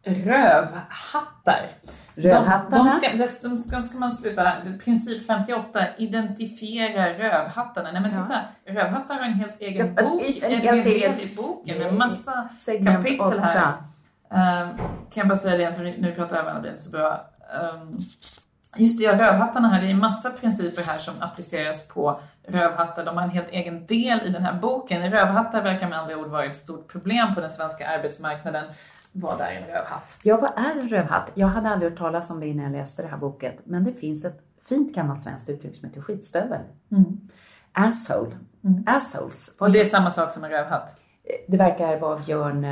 Rövhattar. 0.03 1.71
Rövhattarna? 2.15 2.85
De, 3.03 3.19
de, 3.19 3.29
ska, 3.29 3.49
de 3.49 3.59
ska, 3.59 3.81
ska 3.81 3.99
man 3.99 4.13
sluta, 4.13 4.53
princip 4.85 5.27
58, 5.27 5.87
identifiera 5.99 7.19
rövhattarna. 7.19 7.93
Nej 7.93 8.03
men 8.03 8.11
titta, 8.11 8.41
ja. 8.65 8.75
rövhattar 8.75 9.15
har 9.15 9.23
en 9.23 9.33
helt 9.33 9.61
egen 9.61 9.95
bok, 9.95 10.23
en, 10.43 10.53
en 10.53 10.61
hel 10.61 10.85
del 10.85 11.21
i 11.21 11.35
boken 11.37 11.79
med 11.79 11.95
massa 11.95 12.49
kapitel 12.85 13.41
här. 13.41 13.73
Uh, 14.33 14.77
kan 14.77 14.89
jag 15.15 15.29
bara 15.29 15.39
säga 15.39 15.71
det, 15.71 15.75
för 15.75 15.83
nu 15.83 16.15
pratar 16.15 16.37
jag 16.37 16.63
blir 16.63 16.75
så 16.75 16.91
bra. 16.91 17.27
Um, 17.75 17.99
just 18.77 18.99
det, 18.99 19.05
ja, 19.05 19.13
rövhattarna 19.13 19.69
här, 19.69 19.81
det 19.81 19.87
är 19.87 19.91
en 19.91 19.99
massa 19.99 20.31
principer 20.31 20.83
här 20.83 20.99
som 20.99 21.15
appliceras 21.21 21.89
på 21.89 22.21
rövhattar. 22.47 23.05
De 23.05 23.17
har 23.17 23.25
en 23.25 23.31
helt 23.31 23.51
egen 23.51 23.87
del 23.87 24.21
i 24.27 24.29
den 24.31 24.43
här 24.43 24.53
boken. 24.61 25.11
Rövhattar 25.11 25.63
verkar 25.63 25.89
med 25.89 25.99
andra 25.99 26.17
ord 26.17 26.27
vara 26.27 26.45
ett 26.45 26.57
stort 26.57 26.89
problem 26.89 27.35
på 27.35 27.41
den 27.41 27.51
svenska 27.51 27.89
arbetsmarknaden. 27.89 28.65
Vad 29.13 29.41
är 29.41 29.51
en 29.51 29.67
rövhatt? 29.67 30.19
Ja, 30.23 30.37
vad 30.37 30.65
är 30.67 30.81
en 30.81 30.89
rövhatt? 30.89 31.31
Jag 31.35 31.47
hade 31.47 31.69
aldrig 31.69 31.91
hört 31.91 31.99
talas 31.99 32.31
om 32.31 32.41
det 32.41 32.47
innan 32.47 32.65
jag 32.65 32.73
läste 32.73 33.03
det 33.03 33.09
här 33.09 33.17
boken, 33.17 33.53
men 33.65 33.85
det 33.85 33.93
finns 33.93 34.25
ett 34.25 34.41
fint 34.69 34.95
gammalt 34.95 35.23
svenskt 35.23 35.49
uttryck 35.49 35.77
som 35.77 35.89
heter 35.89 36.01
skitstövel. 36.01 36.61
Mm. 36.91 37.29
Asshole. 37.73 38.37
Mm. 38.65 38.85
Assholes. 38.87 39.49
Och 39.59 39.71
det 39.71 39.81
är 39.81 39.85
samma 39.85 40.11
sak 40.11 40.33
som 40.33 40.45
en 40.45 40.51
rövhatt? 40.51 41.01
Det 41.49 41.57
verkar 41.57 42.01
vara 42.01 42.17
Björn... 42.17 42.67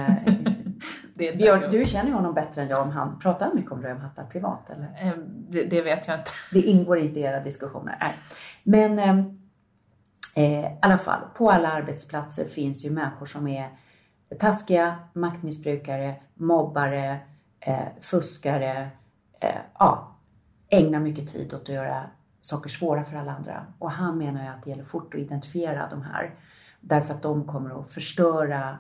Björn, 1.15 1.71
du 1.71 1.85
känner 1.85 2.07
ju 2.09 2.13
honom 2.13 2.35
bättre 2.35 2.63
än 2.63 2.69
jag 2.69 2.83
om 2.83 2.91
han 2.91 3.19
pratar 3.19 3.55
mycket 3.55 3.73
om 3.73 3.83
rövhattar 3.83 4.25
privat 4.25 4.71
eller? 4.71 4.85
Eh, 5.03 5.13
det, 5.27 5.65
det, 5.65 5.83
vet 5.83 6.09
jag 6.09 6.19
inte. 6.19 6.31
Det 6.53 6.61
ingår 6.61 6.99
inte 6.99 7.21
i 7.21 7.23
era 7.23 7.41
diskussioner. 7.41 7.97
Nej. 8.01 8.15
Men 8.63 8.99
ehm, 8.99 9.39
eh, 10.35 10.73
i 10.73 10.79
alla 10.83 10.99
fall, 10.99 11.21
på 11.37 11.51
alla 11.51 11.73
arbetsplatser 11.73 12.45
finns 12.45 12.85
ju 12.85 12.91
människor 12.91 13.27
som 13.27 13.49
är 13.49 13.69
taskiga, 14.39 14.99
maktmissbrukare, 15.13 16.15
mobbare, 16.35 17.19
eh, 17.61 17.87
fuskare, 18.01 18.91
eh, 19.41 19.61
ja, 19.79 20.17
ägnar 20.69 21.01
mycket 21.01 21.33
tid 21.33 21.55
åt 21.55 21.63
att 21.63 21.69
göra 21.69 22.03
saker 22.41 22.71
svåra 22.71 23.05
för 23.05 23.17
alla 23.17 23.33
andra. 23.33 23.67
Och 23.79 23.91
han 23.91 24.19
menar 24.19 24.43
ju 24.43 24.49
att 24.49 24.63
det 24.63 24.71
gäller 24.71 24.85
fort 24.85 25.15
att 25.15 25.21
identifiera 25.21 25.89
de 25.91 26.03
här. 26.03 26.35
Därför 26.81 27.15
att 27.15 27.23
de 27.23 27.45
kommer 27.47 27.81
att 27.81 27.91
förstöra 27.91 28.79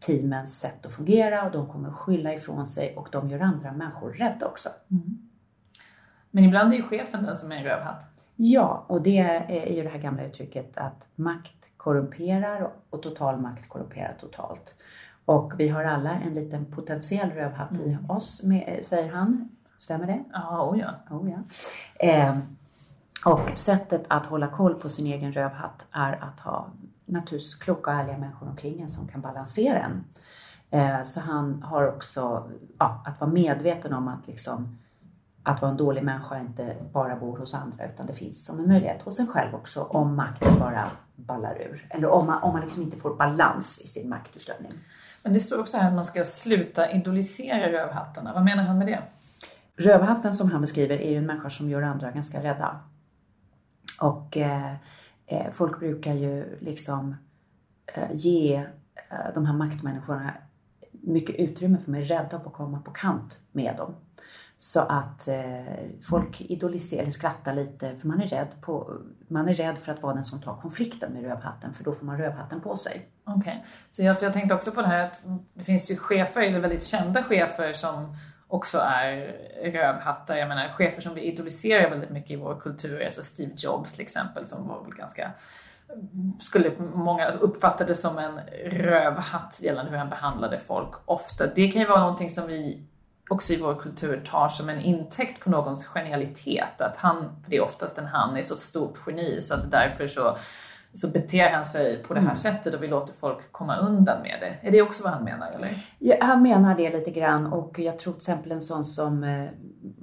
teamens 0.00 0.60
sätt 0.60 0.86
att 0.86 0.94
fungera 0.94 1.46
och 1.46 1.52
de 1.52 1.66
kommer 1.66 1.90
skylla 1.90 2.34
ifrån 2.34 2.66
sig 2.66 2.96
och 2.96 3.08
de 3.12 3.30
gör 3.30 3.40
andra 3.40 3.72
människor 3.72 4.12
rädda 4.12 4.46
också. 4.46 4.68
Mm. 4.90 5.18
Men 6.30 6.44
ibland 6.44 6.72
är 6.72 6.76
ju 6.76 6.82
chefen 6.82 7.24
den 7.24 7.36
som 7.36 7.52
är 7.52 7.56
en 7.56 7.64
rövhatt. 7.64 8.04
Ja, 8.36 8.84
och 8.86 9.02
det 9.02 9.18
är 9.48 9.72
ju 9.72 9.82
det 9.82 9.88
här 9.88 9.98
gamla 9.98 10.24
uttrycket 10.24 10.76
att 10.76 11.06
makt 11.14 11.68
korrumperar 11.76 12.70
och 12.90 13.02
total 13.02 13.40
makt 13.40 13.68
korrumperar 13.68 14.16
totalt. 14.20 14.74
Och 15.24 15.52
vi 15.60 15.68
har 15.68 15.84
alla 15.84 16.10
en 16.10 16.34
liten 16.34 16.64
potentiell 16.64 17.30
rövhatt 17.30 17.70
mm. 17.70 17.90
i 17.90 17.96
oss, 18.08 18.42
med, 18.42 18.80
säger 18.82 19.12
han. 19.12 19.48
Stämmer 19.78 20.06
det? 20.06 20.24
Ja, 20.32 20.70
oh 20.70 20.78
ja. 20.80 21.16
Oh 21.16 21.30
ja. 21.30 21.38
Eh, 22.06 22.38
och 23.24 23.50
sättet 23.54 24.04
att 24.08 24.26
hålla 24.26 24.48
koll 24.48 24.74
på 24.74 24.88
sin 24.88 25.06
egen 25.06 25.32
rövhatt 25.32 25.86
är 25.92 26.12
att 26.12 26.40
ha 26.40 26.70
naturligtvis 27.08 27.54
kloka 27.54 27.90
och 27.90 27.96
ärliga 27.96 28.18
människor 28.18 28.48
omkring 28.48 28.80
en 28.80 28.88
som 28.88 29.08
kan 29.08 29.20
balansera 29.20 29.78
en. 29.78 30.04
Eh, 30.70 31.02
så 31.02 31.20
han 31.20 31.62
har 31.62 31.88
också 31.88 32.50
ja, 32.78 33.02
att 33.06 33.20
vara 33.20 33.30
medveten 33.30 33.92
om 33.92 34.08
att 34.08 34.26
liksom 34.26 34.78
att 35.42 35.62
vara 35.62 35.70
en 35.70 35.76
dålig 35.76 36.02
människa 36.02 36.40
inte 36.40 36.76
bara 36.92 37.16
bor 37.16 37.38
hos 37.38 37.54
andra 37.54 37.84
utan 37.86 38.06
det 38.06 38.14
finns 38.14 38.44
som 38.44 38.58
en 38.58 38.68
möjlighet 38.68 39.02
hos 39.02 39.18
en 39.18 39.26
själv 39.26 39.54
också 39.54 39.82
om 39.82 40.16
makten 40.16 40.58
bara 40.58 40.90
ballar 41.16 41.60
ur. 41.60 41.86
Eller 41.90 42.08
om 42.08 42.26
man, 42.26 42.42
om 42.42 42.52
man 42.52 42.62
liksom 42.62 42.82
inte 42.82 42.96
får 42.96 43.16
balans 43.16 43.80
i 43.84 43.88
sin 43.88 44.08
maktutövning. 44.08 44.72
Men 45.22 45.32
det 45.32 45.40
står 45.40 45.60
också 45.60 45.76
här 45.76 45.88
att 45.88 45.94
man 45.94 46.04
ska 46.04 46.24
sluta 46.24 46.90
idolisera 46.90 47.72
rövhattarna. 47.72 48.32
Vad 48.32 48.44
menar 48.44 48.62
han 48.62 48.78
med 48.78 48.86
det? 48.86 49.02
Rövhatten 49.76 50.34
som 50.34 50.50
han 50.50 50.60
beskriver 50.60 51.00
är 51.00 51.10
ju 51.10 51.16
en 51.16 51.26
människa 51.26 51.50
som 51.50 51.70
gör 51.70 51.82
andra 51.82 52.10
ganska 52.10 52.42
rädda. 52.42 52.80
Och 54.00 54.36
eh, 54.36 54.74
eh, 55.28 55.50
folk 55.52 55.78
brukar 55.78 56.14
ju 56.14 56.58
liksom 56.60 57.16
eh, 57.94 58.08
ge 58.12 58.54
eh, 59.10 59.34
de 59.34 59.46
här 59.46 59.54
maktmänniskorna 59.54 60.34
mycket 60.90 61.36
utrymme 61.36 61.76
för 61.76 61.82
att 61.82 61.86
de 61.86 61.94
är 61.94 62.02
rädda 62.02 62.38
på 62.38 62.48
att 62.48 62.54
komma 62.54 62.82
på 62.82 62.90
kant 62.90 63.38
med 63.52 63.76
dem. 63.76 63.94
Så 64.60 64.80
att 64.80 65.28
eh, 65.28 65.64
folk 66.02 66.40
idoliserar, 66.40 67.02
eller 67.02 67.10
skrattar 67.10 67.54
lite 67.54 67.96
för 67.96 68.08
man 68.08 68.20
är, 68.20 68.26
rädd 68.26 68.54
på, 68.60 68.98
man 69.28 69.48
är 69.48 69.54
rädd 69.54 69.78
för 69.78 69.92
att 69.92 70.02
vara 70.02 70.14
den 70.14 70.24
som 70.24 70.40
tar 70.40 70.56
konflikten 70.56 71.12
med 71.12 71.22
rövhatten 71.22 71.74
för 71.74 71.84
då 71.84 71.92
får 71.92 72.06
man 72.06 72.18
rövhatten 72.18 72.60
på 72.60 72.76
sig. 72.76 73.08
Okej, 73.24 73.40
okay. 73.40 73.54
så 73.90 74.02
jag, 74.02 74.16
jag 74.22 74.32
tänkte 74.32 74.54
också 74.54 74.72
på 74.72 74.80
det 74.80 74.86
här 74.86 75.04
att 75.04 75.22
det 75.54 75.64
finns 75.64 75.90
ju 75.90 75.96
chefer, 75.96 76.40
eller 76.40 76.60
väldigt 76.60 76.84
kända 76.84 77.22
chefer 77.22 77.72
som 77.72 78.16
också 78.48 78.78
är 78.78 79.36
rövhattar. 79.62 80.36
Jag 80.36 80.48
menar 80.48 80.68
chefer 80.68 81.00
som 81.00 81.14
vi 81.14 81.20
idoliserar 81.20 81.90
väldigt 81.90 82.10
mycket 82.10 82.30
i 82.30 82.36
vår 82.36 82.60
kultur, 82.60 83.04
alltså 83.04 83.22
Steve 83.22 83.52
Jobs 83.56 83.92
till 83.92 84.00
exempel 84.00 84.46
som 84.46 84.68
var 84.68 84.84
väl 84.84 84.94
ganska 84.94 85.32
skulle 86.38 86.72
många 86.94 87.28
uppfatta 87.28 87.84
det 87.84 87.94
som 87.94 88.18
en 88.18 88.40
rövhatt 88.70 89.60
gällande 89.62 89.90
hur 89.90 89.98
han 89.98 90.08
behandlade 90.08 90.58
folk 90.58 90.94
ofta. 91.04 91.46
Det 91.46 91.68
kan 91.68 91.82
ju 91.82 91.88
vara 91.88 92.00
någonting 92.00 92.30
som 92.30 92.46
vi 92.46 92.82
också 93.30 93.52
i 93.52 93.56
vår 93.56 93.74
kultur 93.74 94.24
tar 94.24 94.48
som 94.48 94.68
en 94.68 94.80
intäkt 94.80 95.40
på 95.40 95.50
någons 95.50 95.86
genialitet. 95.86 96.80
Att 96.80 96.96
han, 96.96 97.16
för 97.42 97.50
det 97.50 97.56
är 97.56 97.60
oftast 97.60 97.98
en 97.98 98.06
han, 98.06 98.36
är 98.36 98.42
så 98.42 98.56
stort 98.56 98.98
geni 99.06 99.40
så 99.40 99.54
att 99.54 99.70
därför 99.70 100.08
så, 100.08 100.36
så 100.92 101.08
beter 101.08 101.50
han 101.50 101.64
sig 101.64 102.02
på 102.02 102.14
det 102.14 102.20
här 102.20 102.26
mm. 102.26 102.36
sättet 102.36 102.74
och 102.74 102.82
vi 102.82 102.88
låter 102.88 103.14
folk 103.14 103.52
komma 103.52 103.76
undan 103.76 104.22
med 104.22 104.38
det. 104.40 104.68
Är 104.68 104.72
det 104.72 104.82
också 104.82 105.04
vad 105.04 105.12
han 105.12 105.24
menar? 105.24 105.50
Eller? 105.50 105.68
Ja, 105.98 106.16
han 106.20 106.42
menar 106.42 106.76
det 106.76 106.90
lite 106.90 107.10
grann 107.10 107.46
och 107.46 107.78
jag 107.78 107.98
tror 107.98 108.12
till 108.12 108.18
exempel 108.18 108.52
en 108.52 108.62
sån 108.62 108.84
som 108.84 109.24
eh, 109.24 109.48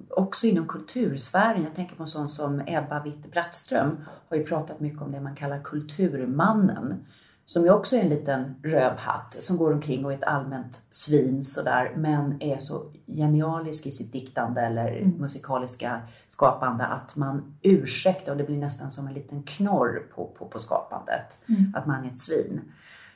också 0.09 0.47
inom 0.47 0.67
kultursfären, 0.67 1.63
jag 1.63 1.75
tänker 1.75 1.95
på 1.95 2.03
en 2.03 2.07
sån 2.07 2.29
som 2.29 2.61
Ebba 2.67 3.03
Witt-Brattström 3.03 4.05
har 4.29 4.37
ju 4.37 4.43
pratat 4.43 4.79
mycket 4.79 5.01
om 5.01 5.11
det 5.11 5.19
man 5.19 5.35
kallar 5.35 5.59
kulturmannen 5.63 7.05
som 7.45 7.63
ju 7.63 7.69
också 7.69 7.95
är 7.95 8.01
en 8.01 8.09
liten 8.09 8.55
rövhatt 8.63 9.35
som 9.39 9.57
går 9.57 9.73
omkring 9.73 10.05
och 10.05 10.13
är 10.13 10.17
ett 10.17 10.23
allmänt 10.23 10.81
svin 10.89 11.45
sådär 11.45 11.93
men 11.95 12.41
är 12.41 12.57
så 12.57 12.91
genialisk 13.07 13.85
i 13.85 13.91
sitt 13.91 14.11
diktande 14.11 14.61
eller 14.61 14.87
mm. 14.87 15.17
musikaliska 15.17 16.01
skapande 16.27 16.85
att 16.85 17.15
man 17.15 17.55
ursäktar 17.61 18.31
och 18.31 18.37
det 18.37 18.43
blir 18.43 18.57
nästan 18.57 18.91
som 18.91 19.07
en 19.07 19.13
liten 19.13 19.43
knorr 19.43 20.07
på, 20.15 20.25
på, 20.25 20.45
på 20.45 20.59
skapandet. 20.59 21.39
Mm. 21.49 21.73
Att 21.75 21.85
man 21.85 22.05
är 22.05 22.11
ett 22.11 22.19
svin. 22.19 22.61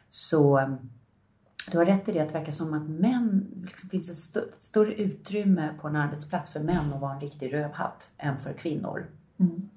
Så 0.09 0.77
du 1.71 1.77
har 1.77 1.85
rätt 1.85 2.09
i 2.09 2.11
det 2.11 2.19
att 2.19 2.27
det 2.27 2.33
verkar 2.33 2.51
som 2.51 2.73
att 2.73 2.89
män, 2.89 3.47
liksom 3.61 3.89
finns 3.89 4.09
ett 4.09 4.17
st 4.17 4.39
större 4.59 4.93
utrymme 4.93 5.69
på 5.81 5.87
en 5.87 5.95
arbetsplats 5.95 6.53
för 6.53 6.59
män 6.59 6.93
att 6.93 7.01
vara 7.01 7.13
en 7.13 7.21
riktig 7.21 7.53
rövhatt 7.53 8.11
än 8.17 8.39
för 8.39 8.53
kvinnor. 8.53 9.05
Mm. 9.37 9.69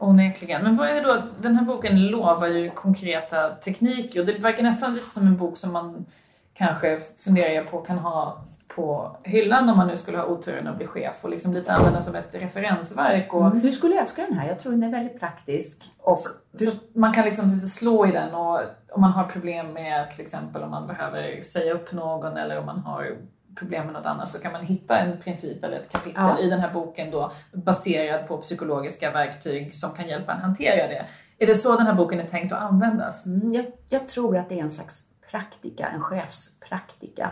Onekligen. 0.00 0.62
Men 0.62 0.76
vad 0.76 0.88
är 0.88 0.94
det 0.94 1.00
då? 1.00 1.22
Den 1.40 1.56
här 1.56 1.64
boken 1.64 2.06
lovar 2.06 2.46
ju 2.46 2.70
konkreta 2.70 3.50
tekniker 3.50 4.20
och 4.20 4.26
det 4.26 4.38
verkar 4.38 4.62
nästan 4.62 4.94
lite 4.94 5.10
som 5.10 5.26
en 5.26 5.36
bok 5.36 5.56
som 5.56 5.72
man 5.72 6.06
kanske 6.54 7.00
funderar 7.18 7.64
på 7.64 7.80
kan 7.80 7.98
ha 7.98 8.44
på 8.68 9.16
hyllan 9.24 9.68
om 9.68 9.76
man 9.76 9.86
nu 9.86 9.96
skulle 9.96 10.18
ha 10.18 10.24
oturen 10.24 10.66
att 10.66 10.76
bli 10.76 10.86
chef 10.86 11.16
och 11.22 11.30
liksom 11.30 11.54
lite 11.54 11.72
använda 11.72 12.00
som 12.00 12.14
ett 12.14 12.34
referensverk. 12.34 13.34
Och... 13.34 13.46
Mm, 13.46 13.60
du 13.60 13.72
skulle 13.72 14.00
älska 14.00 14.26
den 14.28 14.38
här. 14.38 14.48
Jag 14.48 14.58
tror 14.58 14.72
den 14.72 14.82
är 14.82 14.90
väldigt 14.90 15.20
praktisk. 15.20 15.90
Och 15.98 16.18
du... 16.52 16.66
så 16.66 16.76
man 16.92 17.12
kan 17.12 17.24
liksom 17.24 17.50
lite 17.54 17.66
slå 17.66 18.06
i 18.06 18.12
den 18.12 18.34
och 18.34 18.60
om 18.92 19.00
man 19.00 19.12
har 19.12 19.24
problem 19.24 19.72
med 19.72 20.10
till 20.10 20.24
exempel 20.24 20.62
om 20.62 20.70
man 20.70 20.86
behöver 20.86 21.42
säga 21.42 21.74
upp 21.74 21.92
någon 21.92 22.36
eller 22.36 22.58
om 22.58 22.66
man 22.66 22.78
har 22.78 23.16
problem 23.54 23.84
med 23.84 23.94
något 23.94 24.06
annat 24.06 24.32
så 24.32 24.38
kan 24.38 24.52
man 24.52 24.64
hitta 24.64 24.98
en 24.98 25.20
princip 25.20 25.64
eller 25.64 25.76
ett 25.76 25.92
kapitel 25.92 26.22
ja. 26.22 26.38
i 26.38 26.50
den 26.50 26.60
här 26.60 26.72
boken 26.72 27.10
då 27.10 27.32
baserad 27.52 28.28
på 28.28 28.36
psykologiska 28.36 29.10
verktyg 29.10 29.74
som 29.74 29.90
kan 29.90 30.08
hjälpa 30.08 30.32
en 30.32 30.40
hantera 30.40 30.88
det. 30.88 31.06
Är 31.38 31.46
det 31.46 31.54
så 31.54 31.76
den 31.76 31.86
här 31.86 31.94
boken 31.94 32.20
är 32.20 32.26
tänkt 32.26 32.52
att 32.52 32.62
användas? 32.62 33.26
Mm, 33.26 33.54
jag, 33.54 33.66
jag, 33.88 34.08
tror 34.08 34.36
att 34.36 34.48
det 34.48 34.58
är 34.58 34.62
en 34.62 34.70
slags 34.70 35.02
praktika, 35.30 35.88
en 35.88 36.02
chefspraktika. 36.02 37.30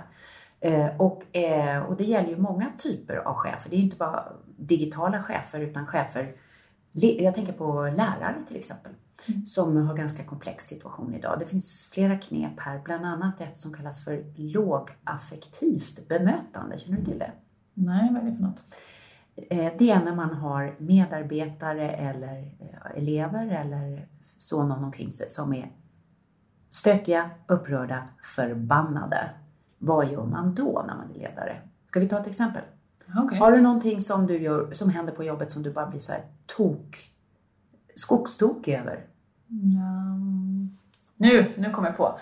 Eh, 0.61 0.87
och, 0.97 1.37
eh, 1.37 1.79
och 1.83 1.97
det 1.97 2.05
gäller 2.05 2.29
ju 2.29 2.37
många 2.37 2.67
typer 2.79 3.17
av 3.17 3.35
chefer. 3.35 3.71
Det 3.71 3.77
är 3.77 3.79
ju 3.79 3.85
inte 3.85 3.97
bara 3.97 4.25
digitala 4.57 5.23
chefer 5.23 5.61
utan 5.61 5.87
chefer, 5.87 6.33
jag 6.93 7.35
tänker 7.35 7.53
på 7.53 7.83
lärare 7.97 8.37
till 8.49 8.57
exempel 8.57 8.93
mm. 9.29 9.47
som 9.47 9.77
har 9.77 9.95
ganska 9.95 10.25
komplex 10.25 10.65
situation 10.65 11.15
idag. 11.15 11.39
Det 11.39 11.47
finns 11.47 11.89
flera 11.93 12.19
knep 12.19 12.61
här, 12.61 12.81
bland 12.85 13.05
annat 13.05 13.41
ett 13.41 13.59
som 13.59 13.75
kallas 13.75 14.05
för 14.05 14.25
lågaffektivt 14.37 16.09
bemötande. 16.09 16.79
Känner 16.79 16.99
du 16.99 17.05
till 17.05 17.19
det? 17.19 17.33
Nej, 17.75 18.09
vad 18.13 18.23
är 18.23 18.27
det 18.27 18.37
för 18.37 18.43
något? 18.43 18.63
Eh, 19.37 19.73
det 19.79 19.91
är 19.91 20.05
när 20.05 20.15
man 20.15 20.35
har 20.35 20.75
medarbetare 20.79 21.91
eller 21.91 22.39
eh, 22.39 22.97
elever 22.97 23.47
eller 23.47 24.09
så 24.39 24.63
någon 24.63 24.85
omkring 24.85 25.13
sig 25.13 25.31
som 25.31 25.55
är 25.55 25.73
stökiga, 26.71 27.31
upprörda, 27.47 28.09
förbannade. 28.23 29.31
Vad 29.79 30.13
gör 30.13 30.25
man 30.25 30.55
då 30.55 30.85
när 30.87 30.97
man 30.97 31.11
är 31.11 31.15
ledare? 31.15 31.61
Ska 31.87 32.01
vi 32.01 32.09
ta 32.09 32.21
ett 32.21 32.27
exempel? 32.27 32.63
Okay. 33.17 33.39
Har 33.39 33.53
du 33.53 33.61
någonting 33.61 34.01
som, 34.01 34.27
du 34.27 34.39
gör, 34.39 34.73
som 34.73 34.91
händer 34.91 35.13
på 35.13 35.25
jobbet 35.25 35.53
som 35.53 35.63
du 35.63 35.73
bara 35.73 35.87
blir 35.87 36.01
så 36.01 36.13
här 36.13 36.23
tok 36.47 37.11
skogstokig 37.95 38.75
över? 38.75 39.05
Ja. 39.49 40.19
Nu, 41.17 41.53
nu 41.57 41.71
kommer 41.71 41.89
jag 41.89 41.97
på. 41.97 42.19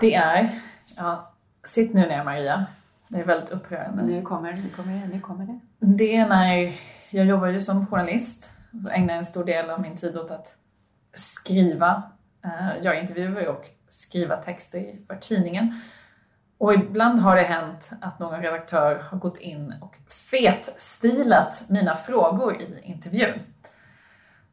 Det 0.00 0.14
är, 0.14 0.50
ja, 0.96 1.32
sitt 1.64 1.94
nu 1.94 2.00
ner 2.00 2.24
Maria. 2.24 2.66
Det 3.08 3.20
är 3.20 3.24
väldigt 3.24 3.50
upprörande. 3.50 4.02
Nu 4.04 4.22
kommer, 4.22 4.52
nu 4.52 4.68
kommer 4.76 5.00
det, 5.00 5.08
nu 5.08 5.20
kommer 5.20 5.46
det. 5.46 5.60
Det 5.78 6.16
är 6.16 6.28
när 6.28 6.72
jag 7.10 7.26
jobbar 7.26 7.46
ju 7.46 7.60
som 7.60 7.86
journalist 7.86 8.50
och 8.84 8.92
ägnar 8.92 9.14
en 9.14 9.24
stor 9.24 9.44
del 9.44 9.70
av 9.70 9.80
min 9.80 9.96
tid 9.96 10.16
åt 10.16 10.30
att 10.30 10.56
skriva, 11.14 12.02
uh, 12.44 12.84
göra 12.84 13.00
intervjuer 13.00 13.48
och 13.48 13.64
skriva 13.88 14.36
texter 14.36 14.96
för 15.06 15.16
tidningen. 15.16 15.80
Och 16.62 16.74
ibland 16.74 17.20
har 17.20 17.36
det 17.36 17.42
hänt 17.42 17.90
att 18.00 18.18
någon 18.18 18.42
redaktör 18.42 18.94
har 19.10 19.18
gått 19.18 19.38
in 19.38 19.74
och 19.80 19.96
fetstilat 20.30 21.64
mina 21.68 21.96
frågor 21.96 22.60
i 22.60 22.80
intervjun. 22.82 23.38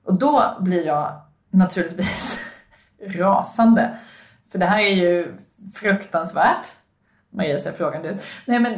Och 0.04 0.20
då 0.20 0.58
blir 0.60 0.86
jag 0.86 1.22
naturligtvis 1.50 2.40
rasande. 3.02 3.98
För 4.52 4.60
det 4.60 4.66
här 4.66 4.80
är 4.80 4.94
ju 4.94 5.38
fruktansvärt. 5.74 6.68
Maria 7.32 7.58
ser 7.58 7.72
frågande 7.72 8.10
ut. 8.10 8.24
Nej 8.46 8.60
men 8.60 8.74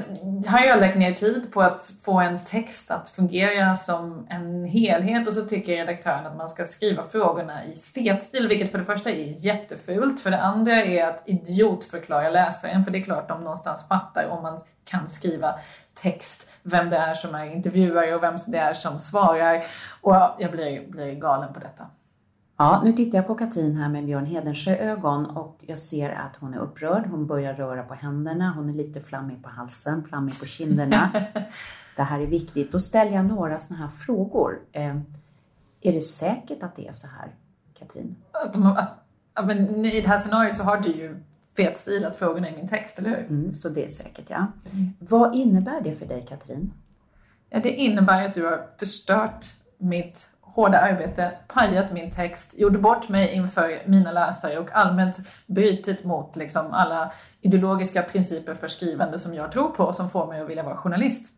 här 0.47 0.59
har 0.59 0.65
jag 0.65 0.79
lagt 0.79 0.97
ner 0.97 1.13
tid 1.13 1.53
på 1.53 1.61
att 1.61 1.91
få 2.03 2.19
en 2.19 2.39
text 2.39 2.91
att 2.91 3.09
fungera 3.09 3.75
som 3.75 4.27
en 4.29 4.65
helhet 4.65 5.27
och 5.27 5.33
så 5.33 5.45
tycker 5.45 5.77
redaktören 5.77 6.25
att 6.25 6.37
man 6.37 6.49
ska 6.49 6.65
skriva 6.65 7.03
frågorna 7.03 7.65
i 7.65 7.75
fetstil, 7.75 8.47
vilket 8.47 8.71
för 8.71 8.77
det 8.77 8.85
första 8.85 9.09
är 9.11 9.45
jättefult. 9.45 10.19
För 10.19 10.31
det 10.31 10.41
andra 10.41 10.75
är 10.75 11.07
att 11.07 11.23
idiotförklara 11.25 12.29
läsaren, 12.29 12.83
för 12.83 12.91
det 12.91 12.97
är 12.97 13.03
klart 13.03 13.27
de 13.27 13.43
någonstans 13.43 13.87
fattar 13.87 14.27
om 14.27 14.43
man 14.43 14.61
kan 14.85 15.07
skriva 15.07 15.59
text, 15.93 16.49
vem 16.63 16.89
det 16.89 16.97
är 16.97 17.13
som 17.13 17.35
är 17.35 17.45
intervjuare 17.45 18.15
och 18.15 18.23
vem 18.23 18.35
det 18.47 18.57
är 18.57 18.73
som 18.73 18.99
svarar. 18.99 19.63
Och 20.01 20.15
jag 20.39 20.51
blir, 20.51 20.87
blir 20.87 21.13
galen 21.13 21.53
på 21.53 21.59
detta. 21.59 21.85
Ja, 22.61 22.81
nu 22.83 22.93
tittar 22.93 23.17
jag 23.17 23.27
på 23.27 23.35
Katrin 23.35 23.75
här 23.75 23.89
med 23.89 24.05
Björn 24.05 24.25
Hedensjö-ögon 24.25 25.25
och 25.25 25.59
jag 25.61 25.79
ser 25.79 26.09
att 26.09 26.35
hon 26.39 26.53
är 26.53 26.57
upprörd. 26.57 27.07
Hon 27.07 27.27
börjar 27.27 27.53
röra 27.53 27.83
på 27.83 27.93
händerna. 27.93 28.53
Hon 28.55 28.69
är 28.69 28.73
lite 28.73 29.01
flammig 29.01 29.43
på 29.43 29.49
halsen, 29.49 30.03
flammig 30.03 30.39
på 30.39 30.45
kinderna. 30.45 31.11
det 31.95 32.03
här 32.03 32.19
är 32.19 32.25
viktigt. 32.25 32.71
Då 32.71 32.79
ställer 32.79 33.11
jag 33.11 33.25
några 33.25 33.59
sådana 33.59 33.85
här 33.85 33.91
frågor. 33.91 34.59
Eh, 34.71 34.97
är 35.81 35.93
det 35.93 36.01
säkert 36.01 36.63
att 36.63 36.75
det 36.75 36.87
är 36.87 36.93
så 36.93 37.07
här, 37.07 37.35
Katrin? 37.79 38.15
Att 38.31 38.53
de, 38.53 38.65
att, 38.65 39.45
men 39.45 39.85
I 39.85 40.01
det 40.01 40.07
här 40.07 40.19
scenariot 40.19 40.57
så 40.57 40.63
har 40.63 40.77
du 40.77 40.89
ju 40.89 41.23
fetstilat 41.55 42.17
frågorna 42.17 42.49
i 42.49 42.55
min 42.55 42.67
text, 42.67 42.99
eller 42.99 43.09
hur? 43.09 43.19
Mm, 43.19 43.51
så 43.51 43.69
det 43.69 43.83
är 43.83 43.89
säkert, 43.89 44.29
ja. 44.29 44.47
Mm. 44.71 44.93
Vad 44.99 45.35
innebär 45.35 45.81
det 45.81 45.95
för 45.95 46.05
dig, 46.05 46.25
Katrin? 46.29 46.73
Ja, 47.49 47.59
det 47.63 47.71
innebär 47.71 48.27
att 48.27 48.33
du 48.33 48.45
har 48.45 48.67
förstört 48.79 49.45
mitt 49.77 50.30
hårda 50.55 50.79
arbete, 50.79 51.31
pajat 51.47 51.93
min 51.93 52.11
text, 52.11 52.59
gjort 52.59 52.79
bort 52.79 53.09
mig 53.09 53.33
inför 53.33 53.81
mina 53.85 54.11
läsare 54.11 54.59
och 54.59 54.71
allmänt 54.71 55.17
brutit 55.47 56.03
mot 56.03 56.35
liksom 56.35 56.67
alla 56.71 57.11
ideologiska 57.41 58.01
principer 58.01 58.53
för 58.53 58.67
skrivande 58.67 59.19
som 59.19 59.33
jag 59.33 59.51
tror 59.51 59.69
på 59.69 59.83
och 59.83 59.95
som 59.95 60.09
får 60.09 60.27
mig 60.27 60.41
att 60.41 60.49
vilja 60.49 60.63
vara 60.63 60.77
journalist. 60.77 61.33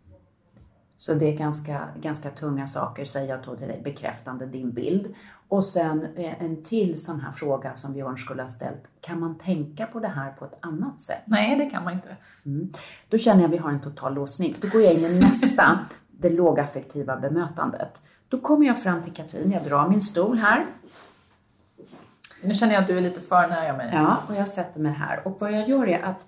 Så 0.98 1.14
det 1.14 1.26
är 1.26 1.38
ganska, 1.38 1.88
ganska 2.02 2.30
tunga 2.30 2.68
saker, 2.68 3.06
säger 3.06 3.30
jag 3.30 3.44
då 3.46 3.56
till 3.56 3.68
dig, 3.68 3.82
bekräftande 3.84 4.46
din 4.46 4.72
bild. 4.72 5.16
Och 5.48 5.66
sen 5.66 6.08
eh, 6.16 6.44
en 6.44 6.64
till 6.64 7.04
sån 7.04 7.20
här 7.20 7.32
fråga 7.32 7.76
som 7.76 7.94
Björn 7.94 8.18
skulle 8.18 8.42
ha 8.42 8.50
ställt. 8.50 8.84
Kan 9.02 9.20
man 9.20 9.38
tänka 9.38 9.86
på 9.86 10.00
det 10.00 10.08
här 10.08 10.32
på 10.32 10.46
ett 10.46 10.58
annat 10.60 11.02
sätt? 11.02 11.22
Nej, 11.26 11.58
det 11.58 11.66
kan 11.66 11.84
man 11.84 11.94
inte. 11.94 12.18
Mm. 12.46 12.72
Då 13.10 13.18
känner 13.18 13.42
jag 13.42 13.48
att 13.48 13.54
vi 13.54 13.58
har 13.58 13.70
en 13.70 13.82
total 13.82 14.14
låsning. 14.14 14.56
Då 14.62 14.68
går 14.68 14.82
jag 14.82 14.94
in 14.94 15.06
i 15.06 15.20
nästa, 15.20 15.80
det 16.12 16.30
lågaffektiva 16.30 17.18
bemötandet. 17.18 18.02
Då 18.34 18.40
kommer 18.40 18.66
jag 18.66 18.84
fram 18.84 19.04
till 19.04 19.14
Katrin, 19.14 19.52
jag 19.52 19.64
drar 19.64 19.90
min 19.90 20.02
stol 20.02 20.38
här. 20.38 20.66
Nu 22.44 22.54
känner 22.54 22.74
jag 22.74 22.82
att 22.82 22.88
du 22.88 22.98
är 22.98 23.02
lite 23.02 23.22
för 23.22 23.48
nära 23.48 23.78
mig. 23.78 23.92
Ja, 23.94 24.24
och 24.30 24.36
jag 24.36 24.48
sätter 24.48 24.80
mig 24.80 24.92
här. 24.92 25.28
Och 25.28 25.38
vad 25.40 25.52
jag 25.52 25.70
gör 25.70 25.88
är 25.88 26.02
att 26.02 26.26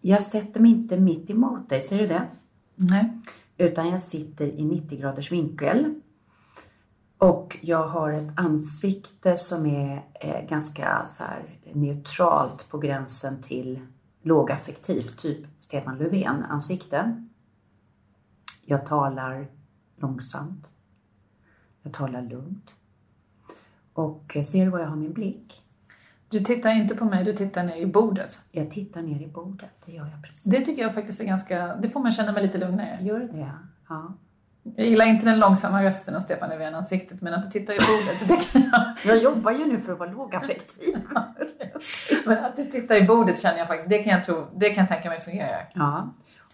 jag 0.00 0.22
sätter 0.22 0.60
mig 0.60 0.70
inte 0.70 0.96
mitt 0.96 1.30
emot 1.30 1.68
dig, 1.68 1.80
ser 1.80 1.98
du 1.98 2.06
det? 2.06 2.26
Nej. 2.74 3.20
Utan 3.56 3.88
jag 3.88 4.00
sitter 4.00 4.44
i 4.44 4.64
90 4.64 4.98
graders 5.00 5.32
vinkel. 5.32 5.94
Och 7.18 7.58
jag 7.60 7.88
har 7.88 8.12
ett 8.12 8.32
ansikte 8.36 9.36
som 9.36 9.66
är 9.66 10.04
eh, 10.14 10.48
ganska 10.48 11.06
så 11.06 11.24
här, 11.24 11.42
neutralt 11.72 12.68
på 12.68 12.78
gränsen 12.78 13.42
till 13.42 13.80
lågaffektivt, 14.22 15.18
typ 15.18 15.46
Stefan 15.60 15.98
Löfven-ansikte. 15.98 17.26
Jag 18.64 18.86
talar 18.86 19.46
långsamt. 19.96 20.68
Jag 21.82 21.92
talar 21.92 22.22
lugnt. 22.22 22.74
Och 23.92 24.36
eh, 24.36 24.42
ser 24.42 24.64
du 24.64 24.70
var 24.70 24.78
jag 24.78 24.86
har 24.86 24.96
min 24.96 25.12
blick? 25.12 25.62
Du 26.28 26.40
tittar 26.40 26.70
inte 26.70 26.94
på 26.94 27.04
mig, 27.04 27.24
du 27.24 27.32
tittar 27.32 27.64
ner 27.64 27.76
i 27.76 27.86
bordet. 27.86 28.40
Jag 28.50 28.70
tittar 28.70 29.02
ner 29.02 29.22
i 29.22 29.26
bordet, 29.26 29.70
det 29.86 29.92
gör 29.92 30.06
jag 30.06 30.22
precis. 30.22 30.44
Det 30.44 30.60
tycker 30.60 30.82
jag 30.82 30.94
faktiskt 30.94 31.20
är 31.20 31.24
ganska, 31.24 31.76
det 31.76 31.88
får 31.88 32.00
man 32.00 32.12
känna 32.12 32.32
mig 32.32 32.42
lite 32.42 32.58
lugnare. 32.58 32.98
Gör 33.02 33.18
det? 33.18 33.52
Ja. 33.88 34.14
Jag 34.76 34.86
gillar 34.86 35.06
inte 35.06 35.24
den 35.24 35.38
långsamma 35.38 35.84
rösten 35.84 36.14
av 36.14 36.20
Stefan 36.20 36.48
Löfven-ansiktet, 36.48 37.20
men 37.20 37.34
att 37.34 37.42
du 37.42 37.50
tittar 37.50 37.74
i 37.74 37.76
bordet, 37.76 38.28
det 38.28 38.52
kan 38.52 38.70
jag... 38.72 38.82
Jag 39.14 39.22
jobbar 39.22 39.52
ju 39.52 39.66
nu 39.66 39.80
för 39.80 39.92
att 39.92 39.98
vara 39.98 40.10
lågaffektiv. 40.10 40.94
men 42.26 42.44
att 42.44 42.56
du 42.56 42.64
tittar 42.64 43.02
i 43.02 43.06
bordet 43.06 43.40
känner 43.40 43.58
jag 43.58 43.66
faktiskt, 43.66 43.90
det 43.90 44.02
kan 44.02 44.12
jag, 44.12 44.24
tro, 44.24 44.46
det 44.56 44.70
kan 44.70 44.82
jag 44.82 44.88
tänka 44.88 45.08
mig 45.08 45.20
fungerar. 45.20 45.68
Ja. 45.74 46.12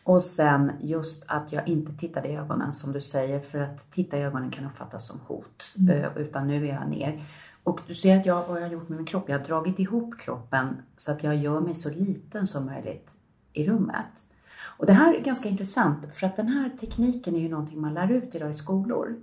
Och 0.09 0.23
sen 0.23 0.73
just 0.81 1.25
att 1.27 1.53
jag 1.53 1.69
inte 1.69 1.93
tittade 1.93 2.29
i 2.29 2.37
ögonen 2.37 2.73
som 2.73 2.93
du 2.93 3.01
säger, 3.01 3.41
för 3.41 3.59
att 3.59 3.91
titta 3.91 4.19
i 4.19 4.23
ögonen 4.23 4.51
kan 4.51 4.65
uppfattas 4.65 5.07
som 5.07 5.21
hot. 5.27 5.75
Mm. 5.79 6.05
Eh, 6.05 6.17
utan 6.17 6.47
nu 6.47 6.69
är 6.69 6.75
jag 6.75 6.89
ner. 6.89 7.25
Och 7.65 7.81
du 7.87 7.95
ser 7.95 8.19
att 8.19 8.27
jag, 8.27 8.47
vad 8.49 8.57
jag 8.57 8.67
har 8.67 8.73
gjort 8.73 8.89
med 8.89 8.97
min 8.97 9.07
kropp, 9.07 9.29
jag 9.29 9.39
har 9.39 9.47
dragit 9.47 9.79
ihop 9.79 10.19
kroppen 10.21 10.83
så 10.97 11.13
att 11.13 11.23
jag 11.23 11.37
gör 11.37 11.61
mig 11.61 11.75
så 11.75 11.91
liten 11.91 12.47
som 12.47 12.67
möjligt 12.67 13.17
i 13.53 13.67
rummet. 13.67 14.27
Och 14.61 14.87
det 14.87 14.93
här 14.93 15.15
är 15.15 15.21
ganska 15.21 15.49
intressant 15.49 16.15
för 16.15 16.27
att 16.27 16.37
den 16.37 16.49
här 16.49 16.71
tekniken 16.81 17.37
är 17.37 17.41
ju 17.41 17.49
någonting 17.49 17.81
man 17.81 17.95
lär 17.95 18.11
ut 18.11 18.35
idag 18.35 18.51
i 18.51 18.55
skolor. 18.55 19.17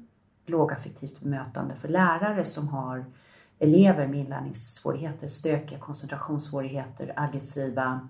Lågaffektivt 0.46 1.20
bemötande 1.20 1.76
för 1.76 1.88
lärare 1.88 2.46
som 2.46 2.68
har 2.68 3.06
elever 3.60 4.08
med 4.08 4.20
inlärningssvårigheter, 4.20 5.28
stökiga 5.28 5.80
koncentrationssvårigheter, 5.80 7.14
aggressiva 7.16 8.08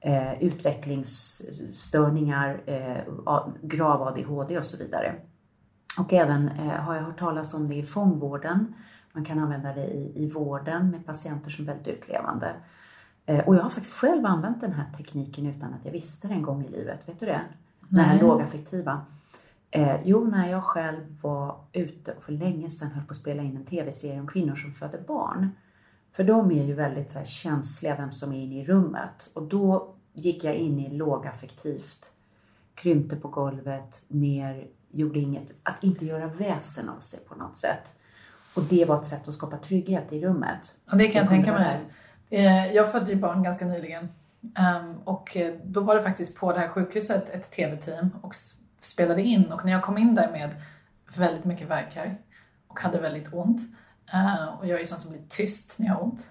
eh, 0.00 0.42
utvecklingsstörningar, 0.42 2.60
eh, 2.66 2.98
grav 3.62 4.02
ADHD 4.02 4.58
och 4.58 4.64
så 4.64 4.76
vidare. 4.76 5.14
Och 5.98 6.12
även 6.12 6.48
eh, 6.48 6.66
har 6.66 6.94
jag 6.94 7.02
hört 7.02 7.18
talas 7.18 7.54
om 7.54 7.68
det 7.68 7.74
i 7.74 7.82
fångvården. 7.82 8.74
Man 9.12 9.24
kan 9.24 9.38
använda 9.38 9.72
det 9.72 9.86
i, 9.86 10.12
i 10.14 10.30
vården 10.30 10.90
med 10.90 11.06
patienter 11.06 11.50
som 11.50 11.68
är 11.68 11.72
väldigt 11.72 11.88
utlevande. 11.88 12.54
Eh, 13.26 13.48
och 13.48 13.56
jag 13.56 13.62
har 13.62 13.68
faktiskt 13.68 13.94
själv 13.94 14.26
använt 14.26 14.60
den 14.60 14.72
här 14.72 14.92
tekniken 14.96 15.46
utan 15.46 15.74
att 15.74 15.84
jag 15.84 15.92
visste 15.92 16.28
det 16.28 16.34
en 16.34 16.42
gång 16.42 16.64
i 16.64 16.68
livet. 16.68 17.08
Vet 17.08 17.20
du 17.20 17.26
det? 17.26 17.40
Den 17.88 18.04
här 18.04 18.20
lågaffektiva. 18.20 19.00
Eh, 19.70 19.96
jo, 20.04 20.24
när 20.24 20.50
jag 20.50 20.64
själv 20.64 21.22
var 21.22 21.56
ute 21.72 22.12
och 22.12 22.22
för 22.22 22.32
länge 22.32 22.70
sedan 22.70 22.90
höll 22.90 23.04
på 23.04 23.10
att 23.10 23.16
spela 23.16 23.42
in 23.42 23.56
en 23.56 23.64
tv-serie 23.64 24.20
om 24.20 24.28
kvinnor 24.28 24.54
som 24.54 24.72
föder 24.72 25.00
barn. 25.06 25.50
För 26.12 26.24
de 26.24 26.50
är 26.50 26.64
ju 26.64 26.74
väldigt 26.74 27.10
så 27.10 27.24
känsliga 27.24 27.96
vem 27.96 28.12
som 28.12 28.32
är 28.32 28.38
inne 28.38 28.60
i 28.60 28.64
rummet. 28.64 29.30
Och 29.34 29.42
då 29.42 29.94
gick 30.12 30.44
jag 30.44 30.54
in 30.54 30.78
i 30.78 30.96
lågaffektivt, 30.96 32.12
krympte 32.74 33.16
på 33.16 33.28
golvet, 33.28 34.04
ner, 34.08 34.66
gjorde 34.90 35.18
inget, 35.18 35.50
att 35.62 35.84
inte 35.84 36.04
göra 36.04 36.26
väsen 36.26 36.88
av 36.88 37.00
sig 37.00 37.20
på 37.28 37.34
något 37.34 37.56
sätt. 37.56 37.94
Och 38.54 38.62
det 38.62 38.84
var 38.84 38.96
ett 38.96 39.06
sätt 39.06 39.28
att 39.28 39.34
skapa 39.34 39.56
trygghet 39.56 40.12
i 40.12 40.26
rummet. 40.26 40.74
Ja, 40.90 40.98
det 40.98 41.08
kan 41.08 41.20
jag 41.20 41.28
tänka 41.28 41.52
mig. 41.52 41.80
Eh, 42.30 42.74
jag 42.74 42.92
födde 42.92 43.12
ju 43.12 43.18
barn 43.18 43.42
ganska 43.42 43.66
nyligen. 43.66 44.08
Ehm, 44.54 44.98
och 45.04 45.36
eh, 45.36 45.54
då 45.64 45.80
var 45.80 45.94
det 45.94 46.02
faktiskt 46.02 46.34
på 46.34 46.52
det 46.52 46.58
här 46.58 46.68
sjukhuset 46.68 47.28
ett 47.28 47.50
tv-team 47.50 48.10
och 48.20 48.34
spelade 48.80 49.22
in. 49.22 49.52
Och 49.52 49.64
när 49.64 49.72
jag 49.72 49.82
kom 49.82 49.98
in 49.98 50.14
där 50.14 50.32
med 50.32 50.50
väldigt 51.16 51.44
mycket 51.44 51.68
värkar 51.68 52.16
och 52.68 52.80
hade 52.80 53.00
väldigt 53.00 53.34
ont 53.34 53.60
och 54.58 54.66
jag 54.66 54.80
är 54.80 54.84
sån 54.84 54.98
som 54.98 55.10
blir 55.10 55.22
tyst 55.28 55.78
när 55.78 55.86
jag 55.86 55.94
har 55.94 56.02
ont. 56.02 56.28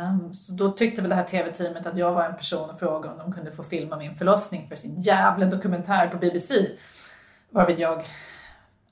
Um, 0.00 0.34
så 0.34 0.52
då 0.52 0.70
tyckte 0.70 1.02
väl 1.02 1.08
det 1.08 1.16
här 1.16 1.24
TV-teamet 1.24 1.86
att 1.86 1.96
jag 1.96 2.12
var 2.12 2.24
en 2.24 2.36
person 2.36 2.70
och 2.70 2.78
frågade 2.78 3.12
om 3.12 3.18
de 3.18 3.32
kunde 3.32 3.52
få 3.52 3.62
filma 3.62 3.96
min 3.96 4.16
förlossning 4.16 4.68
för 4.68 4.76
sin 4.76 5.00
jävla 5.00 5.46
dokumentär 5.46 6.08
på 6.08 6.16
BBC. 6.16 6.54
Varvid 7.50 7.78
jag 7.78 8.04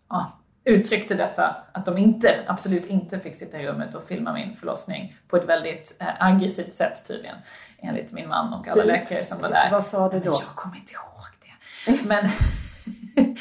ja, 0.08 0.32
uttryckte 0.64 1.14
detta, 1.14 1.56
att 1.72 1.86
de 1.86 1.98
inte, 1.98 2.34
absolut 2.46 2.86
inte 2.86 3.20
fick 3.20 3.36
sitta 3.36 3.60
i 3.60 3.66
rummet 3.66 3.94
och 3.94 4.02
filma 4.08 4.32
min 4.32 4.56
förlossning 4.56 5.16
på 5.28 5.36
ett 5.36 5.44
väldigt 5.44 5.96
eh, 5.98 6.08
aggressivt 6.18 6.72
sätt 6.72 7.04
tydligen. 7.08 7.36
Enligt 7.78 8.12
min 8.12 8.28
man 8.28 8.54
och 8.54 8.68
alla 8.68 8.82
typ. 8.82 8.86
läkare 8.86 9.24
som 9.24 9.40
var 9.40 9.48
där. 9.48 9.70
Vad 9.70 9.84
sa 9.84 10.08
du 10.08 10.18
då? 10.18 10.24
Men 10.24 10.40
jag 10.40 10.56
kommer 10.56 10.76
inte 10.76 10.92
ihåg 10.92 11.26
det. 11.40 12.08
Men 12.08 12.30
Eh, 13.18 13.24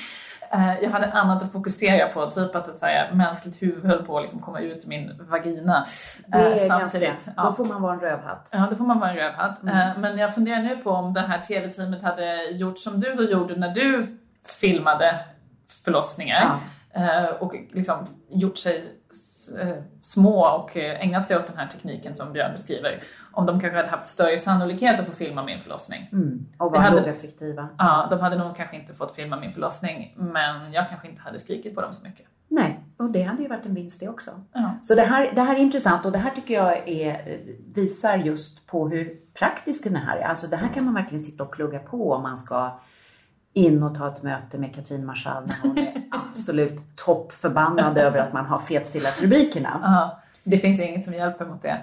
jag 0.81 0.89
hade 0.89 1.11
annat 1.11 1.43
att 1.43 1.51
fokusera 1.51 2.07
på, 2.07 2.31
typ 2.31 2.55
att 2.55 2.67
ett 2.67 2.77
så 2.77 2.85
här, 2.85 3.11
mänskligt 3.11 3.61
huvud 3.61 3.85
höll 3.85 4.03
på 4.03 4.17
att 4.17 4.23
liksom 4.23 4.39
komma 4.39 4.59
ut 4.59 4.83
ur 4.85 4.89
min 4.89 5.27
vagina. 5.29 5.85
Det 6.27 6.37
är 6.37 6.51
eh, 6.51 6.67
samtidigt. 6.67 7.25
Ganska, 7.25 7.31
då 7.43 7.53
får 7.53 7.65
man 7.73 7.81
vara 7.81 7.93
en 7.93 7.99
rövhatt. 7.99 8.49
Ja, 8.51 8.67
då 8.69 8.75
får 8.75 8.85
man 8.85 8.99
vara 8.99 9.09
en 9.09 9.17
rövhatt. 9.17 9.61
Mm. 9.61 9.77
Eh, 9.77 9.97
men 9.97 10.17
jag 10.17 10.35
funderar 10.35 10.61
nu 10.61 10.77
på 10.77 10.89
om 10.89 11.13
det 11.13 11.21
här 11.21 11.39
TV-teamet 11.39 12.03
hade 12.03 12.45
gjort 12.45 12.79
som 12.79 12.99
du 12.99 13.15
då 13.15 13.23
gjorde 13.23 13.55
när 13.55 13.73
du 13.73 14.17
filmade 14.59 15.19
förlossningar. 15.83 16.41
Ja. 16.41 16.59
Och 17.39 17.55
liksom 17.71 17.95
gjort 18.29 18.57
sig 18.57 18.83
små 20.01 20.45
och 20.45 20.77
ägnat 20.77 21.27
sig 21.27 21.37
åt 21.37 21.47
den 21.47 21.57
här 21.57 21.67
tekniken 21.67 22.15
som 22.15 22.33
Björn 22.33 22.51
beskriver 22.51 23.03
om 23.31 23.45
de 23.45 23.59
kanske 23.59 23.77
hade 23.77 23.89
haft 23.89 24.05
större 24.05 24.39
sannolikhet 24.39 24.99
att 24.99 25.05
få 25.05 25.11
filma 25.11 25.43
min 25.43 25.61
förlossning. 25.61 26.09
Mm. 26.11 26.45
Och 26.57 26.71
var 26.71 26.91
lågeffektiva. 26.91 27.69
Ja, 27.77 28.07
de 28.09 28.19
hade 28.19 28.37
nog 28.37 28.55
kanske 28.55 28.75
inte 28.75 28.93
fått 28.93 29.15
filma 29.15 29.39
min 29.39 29.53
förlossning, 29.53 30.13
men 30.17 30.73
jag 30.73 30.89
kanske 30.89 31.07
inte 31.07 31.21
hade 31.21 31.39
skrikit 31.39 31.75
på 31.75 31.81
dem 31.81 31.93
så 31.93 32.03
mycket. 32.03 32.25
Nej, 32.47 32.79
och 32.97 33.11
det 33.11 33.21
hade 33.21 33.43
ju 33.43 33.49
varit 33.49 33.65
en 33.65 33.73
vinst 33.73 33.99
det 33.99 34.09
också. 34.09 34.31
Ja. 34.53 34.71
Så 34.81 34.95
det 34.95 35.01
här, 35.01 35.31
det 35.35 35.41
här 35.41 35.55
är 35.55 35.59
intressant 35.59 36.05
och 36.05 36.11
det 36.11 36.17
här 36.17 36.31
tycker 36.31 36.53
jag 36.53 36.89
är, 36.89 37.39
visar 37.73 38.17
just 38.17 38.67
på 38.67 38.89
hur 38.89 39.19
praktisk 39.39 39.83
den 39.83 39.95
här 39.95 40.17
är. 40.17 40.23
Alltså 40.23 40.47
det 40.47 40.57
här 40.57 40.73
kan 40.73 40.85
man 40.85 40.93
verkligen 40.93 41.19
sitta 41.19 41.43
och 41.43 41.51
plugga 41.51 41.79
på 41.79 42.13
om 42.13 42.23
man 42.23 42.37
ska 42.37 42.79
in 43.57 43.83
och 43.83 43.95
ta 43.95 44.07
ett 44.07 44.23
möte 44.23 44.57
med 44.57 44.75
Katrin 44.75 45.05
Marschall 45.05 45.43
när 45.47 45.55
hon 45.61 45.77
är 45.77 46.03
absolut 46.11 46.81
toppförbannad 46.95 47.97
över 47.97 48.19
att 48.19 48.33
man 48.33 48.45
har 48.45 48.59
fetstilat 48.59 49.21
rubrikerna. 49.21 49.79
Ja, 49.83 50.19
det 50.43 50.57
finns 50.57 50.79
inget 50.79 51.03
som 51.03 51.13
hjälper 51.13 51.45
mot 51.45 51.61
det. 51.61 51.77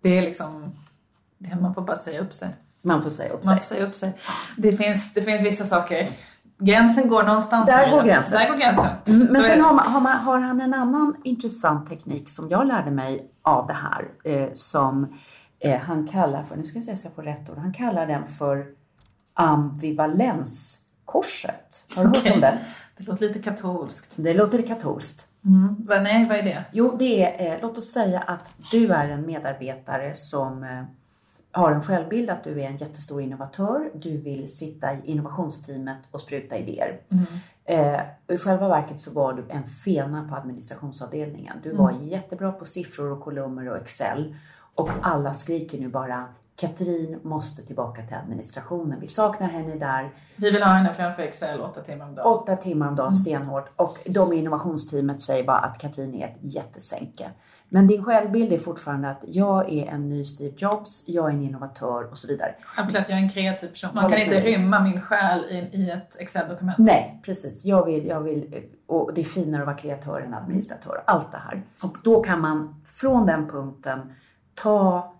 Det 0.00 0.18
är 0.18 0.22
liksom 0.22 0.72
man 1.60 1.74
får 1.74 1.82
bara 1.82 1.96
säga 1.96 2.20
upp 2.20 2.32
sig. 2.32 2.48
Man 2.82 3.02
får 3.02 3.10
säga 3.10 3.32
upp 3.32 3.44
sig. 3.44 3.50
Man 3.50 3.58
får 3.58 3.64
säga 3.64 3.86
upp 3.86 3.94
sig. 3.94 4.12
Det 4.56 4.72
finns, 4.72 5.14
det 5.14 5.22
finns 5.22 5.42
vissa 5.42 5.64
saker. 5.64 6.10
Gränsen 6.58 7.08
går 7.08 7.22
någonstans. 7.22 7.70
Där 7.70 7.90
går 7.90 8.02
gränsen. 8.02 8.38
Där 8.38 8.50
går 8.50 8.56
gränsen. 8.56 8.86
Mm, 9.06 9.18
men 9.18 9.34
Så 9.34 9.42
sen 9.42 9.60
har, 9.60 9.74
man, 9.74 9.86
har, 9.86 10.00
man, 10.00 10.16
har 10.16 10.38
han 10.38 10.60
en 10.60 10.74
annan 10.74 11.16
intressant 11.24 11.88
teknik 11.88 12.28
som 12.28 12.48
jag 12.50 12.66
lärde 12.66 12.90
mig 12.90 13.30
av 13.42 13.66
det 13.66 13.72
här. 13.72 14.08
Eh, 14.24 14.48
som 14.54 15.18
eh, 15.60 15.80
han 15.80 16.06
kallar 16.06 16.42
för, 16.42 16.56
nu 16.56 16.66
ska 16.66 16.78
jag 16.78 16.84
se 16.84 16.96
så 16.96 17.06
jag 17.06 17.14
får 17.14 17.22
rätt 17.22 17.50
ord, 17.50 17.58
han 17.58 17.72
kallar 17.72 18.06
den 18.06 18.26
för 18.26 18.66
ambivalenskorset. 21.06 21.84
Har 21.96 22.02
du 22.04 22.08
hört 22.08 22.16
Okej. 22.18 22.32
om 22.32 22.40
den? 22.40 22.58
Det 22.96 23.04
låter 23.04 23.26
lite 23.28 23.38
katolskt. 23.42 24.12
Det 24.16 24.34
låter 24.34 24.62
katolskt. 24.62 25.26
Mm. 25.44 25.76
Vad- 25.78 26.02
Nej, 26.02 26.24
vad 26.28 26.38
är 26.38 26.42
det? 26.42 26.64
Jo, 26.72 26.96
det 26.98 27.24
är, 27.24 27.54
eh, 27.54 27.58
låt 27.62 27.78
oss 27.78 27.92
säga 27.92 28.20
att 28.20 28.44
du 28.72 28.92
är 28.92 29.08
en 29.08 29.26
medarbetare 29.26 30.14
som 30.14 30.62
eh, 30.62 30.84
har 31.52 31.72
en 31.72 31.82
självbild 31.82 32.30
att 32.30 32.44
du 32.44 32.60
är 32.60 32.66
en 32.66 32.76
jättestor 32.76 33.22
innovatör. 33.22 33.90
Du 33.94 34.16
vill 34.16 34.48
sitta 34.56 34.92
i 34.94 34.98
innovationsteamet 35.04 35.98
och 36.10 36.20
spruta 36.20 36.56
idéer. 36.56 37.00
Eh, 37.64 38.00
I 38.28 38.36
själva 38.38 38.68
verket 38.68 39.00
så 39.00 39.10
var 39.10 39.32
du 39.32 39.44
en 39.48 39.64
fena 39.64 40.28
på 40.28 40.34
administrationsavdelningen. 40.36 41.56
Du 41.62 41.72
var 41.74 41.92
jättebra 42.02 42.52
på 42.52 42.64
siffror 42.64 43.12
och 43.12 43.20
kolumner 43.20 43.68
och 43.68 43.76
Excel. 43.76 44.36
Och 44.74 44.88
alla 45.02 45.34
skriker 45.34 45.78
nu 45.78 45.88
bara 45.88 46.24
Katrin 46.56 47.20
måste 47.22 47.62
tillbaka 47.62 48.02
till 48.02 48.16
administrationen. 48.16 49.00
Vi 49.00 49.06
saknar 49.06 49.48
henne 49.48 49.74
där. 49.74 50.10
Vi 50.36 50.50
vill 50.50 50.62
ha 50.62 50.70
henne 50.70 50.92
framför 50.92 51.22
Excel 51.22 51.60
åtta 51.60 51.80
timmar 51.80 52.06
om 52.06 52.14
dagen. 52.14 52.26
Åtta 52.26 52.56
timmar 52.56 52.88
om 52.88 52.96
dagen 52.96 53.14
stenhårt. 53.14 53.72
Och 53.76 53.98
de 54.06 54.32
i 54.32 54.36
innovationsteamet 54.36 55.22
säger 55.22 55.44
bara 55.44 55.58
att 55.58 55.78
Katrin 55.78 56.14
är 56.14 56.26
ett 56.26 56.38
jättesänke. 56.40 57.30
Men 57.68 57.86
din 57.86 58.04
självbild 58.04 58.52
är 58.52 58.58
fortfarande 58.58 59.10
att 59.10 59.24
jag 59.26 59.72
är 59.72 59.86
en 59.86 60.08
ny 60.08 60.24
Steve 60.24 60.54
Jobs, 60.56 61.04
jag 61.08 61.26
är 61.26 61.34
en 61.34 61.42
innovatör 61.42 62.10
och 62.10 62.18
så 62.18 62.28
vidare. 62.28 62.54
Självklart, 62.62 63.08
jag 63.08 63.18
är 63.18 63.22
en 63.22 63.30
kreativ 63.30 63.68
person. 63.68 63.90
Man 63.94 64.10
kan 64.10 64.18
inte 64.18 64.40
rymma 64.40 64.80
min 64.80 65.00
själ 65.00 65.44
i, 65.50 65.56
i 65.56 65.90
ett 65.90 66.16
Excel-dokument. 66.20 66.78
Nej, 66.78 67.20
precis. 67.24 67.64
Jag 67.64 67.86
vill, 67.86 68.06
jag 68.06 68.20
vill, 68.20 68.64
och 68.86 69.10
det 69.14 69.20
är 69.20 69.24
finare 69.24 69.62
att 69.62 69.66
vara 69.66 69.76
kreatör 69.76 70.20
än 70.20 70.34
administratör. 70.34 71.02
Allt 71.06 71.32
det 71.32 71.38
här. 71.38 71.62
Och 71.82 71.96
då 72.04 72.22
kan 72.22 72.40
man 72.40 72.82
från 73.00 73.26
den 73.26 73.48
punkten 73.48 74.14
ta 74.54 75.11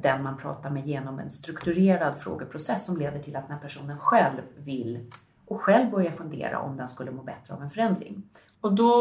den 0.00 0.22
man 0.22 0.36
pratar 0.36 0.70
med 0.70 0.86
genom 0.86 1.18
en 1.18 1.30
strukturerad 1.30 2.18
frågeprocess 2.18 2.84
som 2.84 2.96
leder 2.96 3.18
till 3.18 3.36
att 3.36 3.48
när 3.48 3.58
personen 3.58 3.98
själv 3.98 4.42
vill 4.56 5.10
och 5.46 5.60
själv 5.60 5.90
börjar 5.90 6.10
fundera 6.10 6.58
om 6.58 6.76
den 6.76 6.88
skulle 6.88 7.10
må 7.10 7.22
bättre 7.22 7.54
av 7.54 7.62
en 7.62 7.70
förändring. 7.70 8.22
Och 8.60 8.72
då 8.72 8.94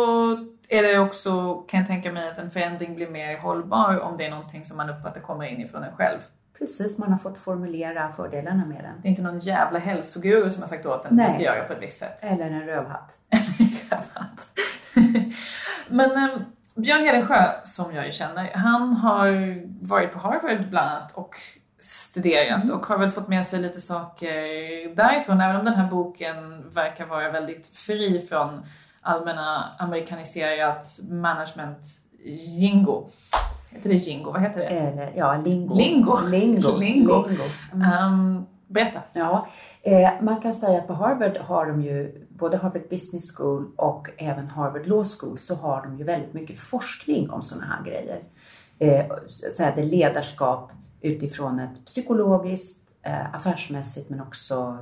är 0.67 0.83
det 0.83 0.99
också, 0.99 1.55
kan 1.55 1.79
jag 1.79 1.87
tänka 1.87 2.11
mig, 2.11 2.29
att 2.29 2.37
en 2.37 2.51
förändring 2.51 2.95
blir 2.95 3.09
mer 3.09 3.37
hållbar 3.37 3.99
om 3.99 4.17
det 4.17 4.25
är 4.25 4.29
någonting 4.29 4.65
som 4.65 4.77
man 4.77 4.89
uppfattar 4.89 5.21
kommer 5.21 5.45
inifrån 5.45 5.83
en 5.83 5.95
själv. 5.95 6.19
Precis, 6.57 6.97
man 6.97 7.11
har 7.11 7.19
fått 7.19 7.39
formulera 7.39 8.11
fördelarna 8.11 8.65
med 8.65 8.83
den. 8.83 9.01
Det 9.01 9.07
är 9.07 9.09
inte 9.09 9.21
någon 9.21 9.39
jävla 9.39 9.79
hälsoguru 9.79 10.49
som 10.49 10.63
har 10.63 10.69
sagt 10.69 10.85
åt 10.85 11.05
en 11.05 11.11
att 11.11 11.11
man 11.11 11.29
ska 11.29 11.43
göra 11.43 11.63
på 11.63 11.73
ett 11.73 11.81
visst 11.81 11.97
sätt. 11.97 12.17
Eller 12.19 12.45
en 12.45 12.65
rövhatt. 12.65 13.17
Skämt. 13.89 14.47
Men 15.87 16.11
eh, 16.11 16.37
Björn 16.81 17.05
Hedensjö, 17.05 17.51
som 17.63 17.95
jag 17.95 18.05
ju 18.05 18.11
känner, 18.11 18.51
han 18.53 18.93
har 18.93 19.57
varit 19.87 20.13
på 20.13 20.19
Harvard 20.19 20.69
bland 20.69 20.89
annat 20.89 21.11
och 21.11 21.35
studerat 21.79 22.69
och 22.69 22.85
har 22.85 22.97
väl 22.97 23.09
fått 23.09 23.27
med 23.27 23.45
sig 23.45 23.59
lite 23.59 23.81
saker 23.81 24.31
därifrån, 24.95 25.41
även 25.41 25.55
om 25.55 25.65
den 25.65 25.73
här 25.73 25.89
boken 25.89 26.65
verkar 26.73 27.05
vara 27.05 27.31
väldigt 27.31 27.67
fri 27.67 28.25
från 28.29 28.63
allmänna 29.01 29.75
amerikaniserat 29.79 30.99
management 31.09 31.85
jingo. 32.57 33.09
Heter 33.69 33.89
det 33.89 33.95
jingo? 33.95 34.31
Vad 34.31 34.41
heter 34.41 34.59
det? 34.59 34.65
Eller 34.65 35.11
ja, 35.15 35.41
lingo. 35.45 35.77
Lingo. 35.77 36.19
Lingo. 36.27 36.77
Lingo. 36.77 37.27
Lingo. 37.27 37.43
Ehm, 37.85 38.45
berätta. 38.69 39.01
Ja, 39.13 39.47
eh, 39.81 40.09
man 40.21 40.41
kan 40.41 40.53
säga 40.53 40.79
att 40.79 40.87
på 40.87 40.93
Harvard 40.93 41.37
har 41.37 41.65
de 41.65 41.81
ju, 41.81 42.27
både 42.29 42.57
Harvard 42.57 42.89
Business 42.89 43.37
School 43.37 43.71
och 43.75 44.09
även 44.17 44.47
Harvard 44.47 44.87
Law 44.87 45.03
School, 45.03 45.37
så 45.37 45.55
har 45.55 45.81
de 45.81 45.97
ju 45.97 46.03
väldigt 46.03 46.33
mycket 46.33 46.59
forskning 46.59 47.29
om 47.29 47.41
sådana 47.41 47.65
här 47.65 47.83
grejer. 47.83 48.23
Eh, 48.79 49.05
så 49.29 49.63
här, 49.63 49.75
det 49.75 49.83
ledarskap 49.83 50.71
utifrån 51.01 51.59
ett 51.59 51.85
psykologiskt, 51.85 52.89
eh, 53.01 53.35
affärsmässigt 53.35 54.09
men 54.09 54.21
också 54.21 54.77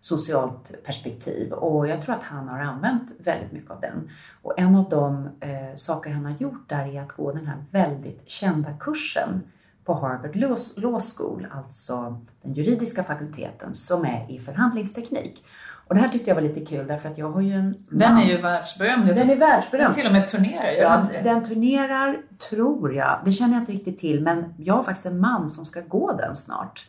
socialt 0.00 0.84
perspektiv. 0.84 1.52
Och 1.52 1.88
jag 1.88 2.02
tror 2.02 2.14
att 2.14 2.22
han 2.22 2.48
har 2.48 2.60
använt 2.60 3.12
väldigt 3.18 3.52
mycket 3.52 3.70
av 3.70 3.80
den. 3.80 4.10
Och 4.42 4.58
en 4.58 4.74
av 4.74 4.88
de 4.88 5.28
eh, 5.40 5.76
saker 5.76 6.10
han 6.10 6.24
har 6.24 6.36
gjort 6.38 6.68
där 6.68 6.96
är 6.96 7.02
att 7.02 7.12
gå 7.12 7.32
den 7.32 7.46
här 7.46 7.64
väldigt 7.70 8.28
kända 8.28 8.72
kursen 8.80 9.42
på 9.84 9.94
Harvard 9.94 10.36
Law 10.76 11.00
School, 11.16 11.46
alltså 11.50 12.20
den 12.42 12.54
juridiska 12.54 13.04
fakulteten, 13.04 13.74
som 13.74 14.04
är 14.04 14.26
i 14.30 14.38
förhandlingsteknik. 14.38 15.44
Och 15.86 15.94
det 15.94 16.00
här 16.00 16.08
tyckte 16.08 16.30
jag 16.30 16.34
var 16.34 16.42
lite 16.42 16.60
kul 16.64 16.86
därför 16.86 17.08
att 17.08 17.18
jag 17.18 17.30
har 17.30 17.40
ju 17.40 17.52
en 17.52 17.74
Den 17.90 18.14
man. 18.14 18.22
är 18.22 18.26
ju 18.26 18.36
världsberömd. 18.36 19.06
Den 19.06 19.30
är 19.30 19.36
världsberömd. 19.36 19.88
Den 19.88 19.94
till 19.94 20.06
och 20.06 20.12
med 20.12 20.28
turnerar, 20.28 21.04
den 21.04 21.14
Ja, 21.14 21.22
den 21.24 21.44
turnerar, 21.44 22.18
tror 22.50 22.94
jag. 22.94 23.20
Det 23.24 23.32
känner 23.32 23.54
jag 23.54 23.62
inte 23.62 23.72
riktigt 23.72 23.98
till, 23.98 24.22
men 24.22 24.54
jag 24.56 24.74
har 24.74 24.82
faktiskt 24.82 25.06
en 25.06 25.20
man 25.20 25.48
som 25.48 25.66
ska 25.66 25.80
gå 25.80 26.12
den 26.12 26.36
snart. 26.36 26.86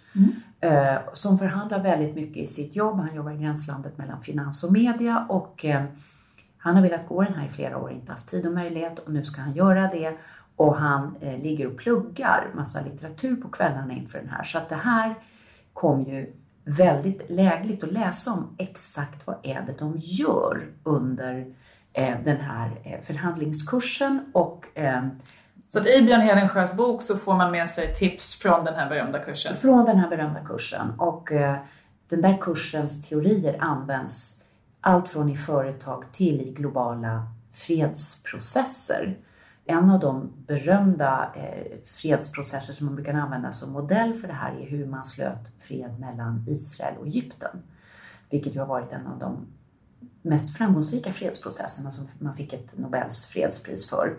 Eh, 0.59 0.95
som 1.13 1.37
förhandlar 1.37 1.79
väldigt 1.83 2.15
mycket 2.15 2.37
i 2.43 2.47
sitt 2.47 2.75
jobb. 2.75 2.99
Han 2.99 3.15
jobbar 3.15 3.31
i 3.31 3.37
gränslandet 3.37 3.97
mellan 3.97 4.21
finans 4.21 4.63
och 4.63 4.73
media 4.73 5.25
och 5.29 5.65
eh, 5.65 5.83
han 6.57 6.75
har 6.75 6.81
velat 6.81 7.07
gå 7.07 7.23
den 7.23 7.33
här 7.33 7.45
i 7.45 7.49
flera 7.49 7.77
år, 7.77 7.91
inte 7.91 8.11
haft 8.11 8.27
tid 8.27 8.45
och 8.45 8.53
möjlighet 8.53 8.99
och 8.99 9.11
nu 9.13 9.25
ska 9.25 9.41
han 9.41 9.53
göra 9.53 9.81
det. 9.87 10.17
Och 10.55 10.75
han 10.75 11.15
eh, 11.21 11.39
ligger 11.39 11.67
och 11.67 11.77
pluggar 11.77 12.47
massa 12.55 12.81
litteratur 12.81 13.35
på 13.35 13.47
kvällarna 13.47 13.93
inför 13.93 14.19
den 14.19 14.29
här. 14.29 14.43
Så 14.43 14.57
att 14.57 14.69
det 14.69 14.75
här 14.75 15.15
kom 15.73 16.03
ju 16.03 16.33
väldigt 16.65 17.29
lägligt 17.29 17.83
att 17.83 17.91
läsa 17.91 18.31
om 18.33 18.55
exakt 18.57 19.27
vad 19.27 19.35
är 19.43 19.61
det 19.61 19.75
de 19.79 19.93
gör 19.97 20.67
under 20.83 21.45
eh, 21.93 22.17
den 22.25 22.37
här 22.37 22.71
eh, 22.83 23.01
förhandlingskursen 23.01 24.31
och 24.33 24.77
eh, 24.77 25.07
Så 25.67 25.79
att 25.79 25.87
i 25.87 26.01
Björn 26.01 26.21
Hedensjös 26.21 26.73
bok 26.73 27.01
så 27.01 27.17
får 27.17 27.35
man 27.35 27.51
med 27.51 27.69
sig 27.69 27.95
tips 27.95 28.35
från 28.35 28.65
den 28.65 28.73
här 28.75 28.89
berömda 28.89 29.19
kursen. 29.19 29.55
från 29.55 29.85
den 29.85 29.97
här 29.97 30.09
berömda 30.09 30.39
kursen. 30.39 30.93
Och 30.97 31.31
eh, 31.31 31.57
den 32.09 32.21
där 32.21 32.37
kursens 32.41 33.09
teorier 33.09 33.57
används 33.59 34.41
allt 34.81 35.09
från 35.09 35.29
i 35.29 35.37
företag 35.37 36.11
till 36.11 36.41
i 36.41 36.53
globala 36.53 37.27
fredsprocesser. 37.53 39.17
En 39.65 39.89
av 39.89 39.99
de 39.99 40.31
berömda 40.47 41.31
eh, 41.35 41.77
fredsprocesser 41.85 42.73
som 42.73 42.85
man 42.85 42.95
brukar 42.95 43.13
använda 43.13 43.51
som 43.51 43.71
modell 43.71 44.13
för 44.13 44.27
det 44.27 44.33
här 44.33 44.55
är 44.55 44.65
hur 44.65 44.85
man 44.85 45.05
slöt 45.05 45.49
fred 45.59 45.99
mellan 45.99 46.45
Israel 46.47 46.97
och 46.99 47.07
Egypten. 47.07 47.63
Vilket 48.29 48.55
ju 48.55 48.59
har 48.59 48.67
varit 48.67 48.93
en 48.93 49.07
av 49.07 49.19
de 49.19 49.45
mest 50.21 50.57
framgångsrika 50.57 51.13
fredsprocesserna 51.13 51.91
som 51.91 52.07
man 52.19 52.35
fick 52.35 52.53
ett 52.53 52.77
Nobels 52.77 53.25
fredspris 53.25 53.89
för. 53.89 54.15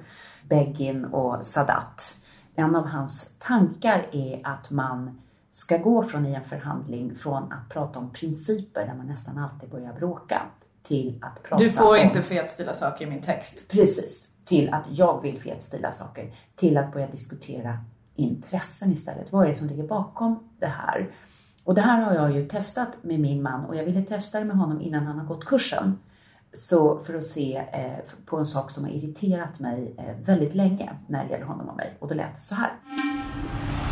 Begin 0.49 1.05
och 1.05 1.47
Sadat. 1.47 2.17
En 2.55 2.77
av 2.77 2.87
hans 2.87 3.35
tankar 3.39 4.09
är 4.13 4.41
att 4.45 4.71
man 4.71 5.21
ska 5.51 5.77
gå 5.77 6.03
från 6.03 6.27
i 6.27 6.35
en 6.35 6.45
förhandling 6.45 7.15
från 7.15 7.53
att 7.53 7.69
prata 7.69 7.99
om 7.99 8.13
principer 8.13 8.87
där 8.87 8.95
man 8.95 9.07
nästan 9.07 9.39
alltid 9.39 9.71
börjar 9.71 9.93
bråka 9.93 10.43
till 10.83 11.19
att 11.23 11.43
prata 11.43 11.65
Du 11.65 11.73
får 11.73 11.95
om... 11.95 12.01
inte 12.01 12.23
fetstila 12.23 12.75
saker 12.75 13.07
i 13.07 13.11
min 13.11 13.23
text. 13.23 13.69
Precis. 13.69 14.34
Till 14.45 14.75
att 14.75 14.85
jag 14.91 15.23
vill 15.23 15.41
fetstila 15.41 15.93
saker. 15.93 16.35
Till 16.57 16.77
att 16.77 16.93
börja 16.93 17.07
diskutera 17.07 17.79
intressen 18.17 18.93
istället. 18.93 19.33
Vad 19.33 19.45
är 19.45 19.49
det 19.49 19.55
som 19.55 19.67
ligger 19.67 19.87
bakom 19.87 20.49
det 20.59 20.67
här? 20.67 21.11
Och 21.65 21.75
det 21.75 21.81
här 21.81 22.03
har 22.03 22.15
jag 22.15 22.37
ju 22.37 22.49
testat 22.49 22.89
med 23.03 23.21
min 23.21 23.43
man 23.43 23.65
och 23.65 23.77
jag 23.77 23.85
ville 23.85 24.03
testa 24.03 24.39
det 24.39 24.45
med 24.45 24.57
honom 24.57 24.81
innan 24.81 25.07
han 25.07 25.19
har 25.19 25.27
gått 25.27 25.45
kursen. 25.45 25.99
Så 26.53 26.99
för 26.99 27.15
att 27.15 27.25
se 27.25 27.57
eh, 27.57 28.15
på 28.27 28.37
en 28.37 28.47
sak 28.47 28.71
som 28.71 28.85
har 28.85 28.91
irriterat 28.91 29.61
mig 29.61 29.95
eh, 29.99 30.27
väldigt 30.27 30.55
länge 30.55 30.91
när 31.07 31.25
det 31.25 31.31
gäller 31.31 31.47
honom 31.47 31.69
och 31.69 31.77
mig. 31.77 31.97
Och 31.99 32.09
då 32.09 32.15
lät 32.15 32.35
det 32.35 32.41
så 32.41 32.55
här. 32.55 32.73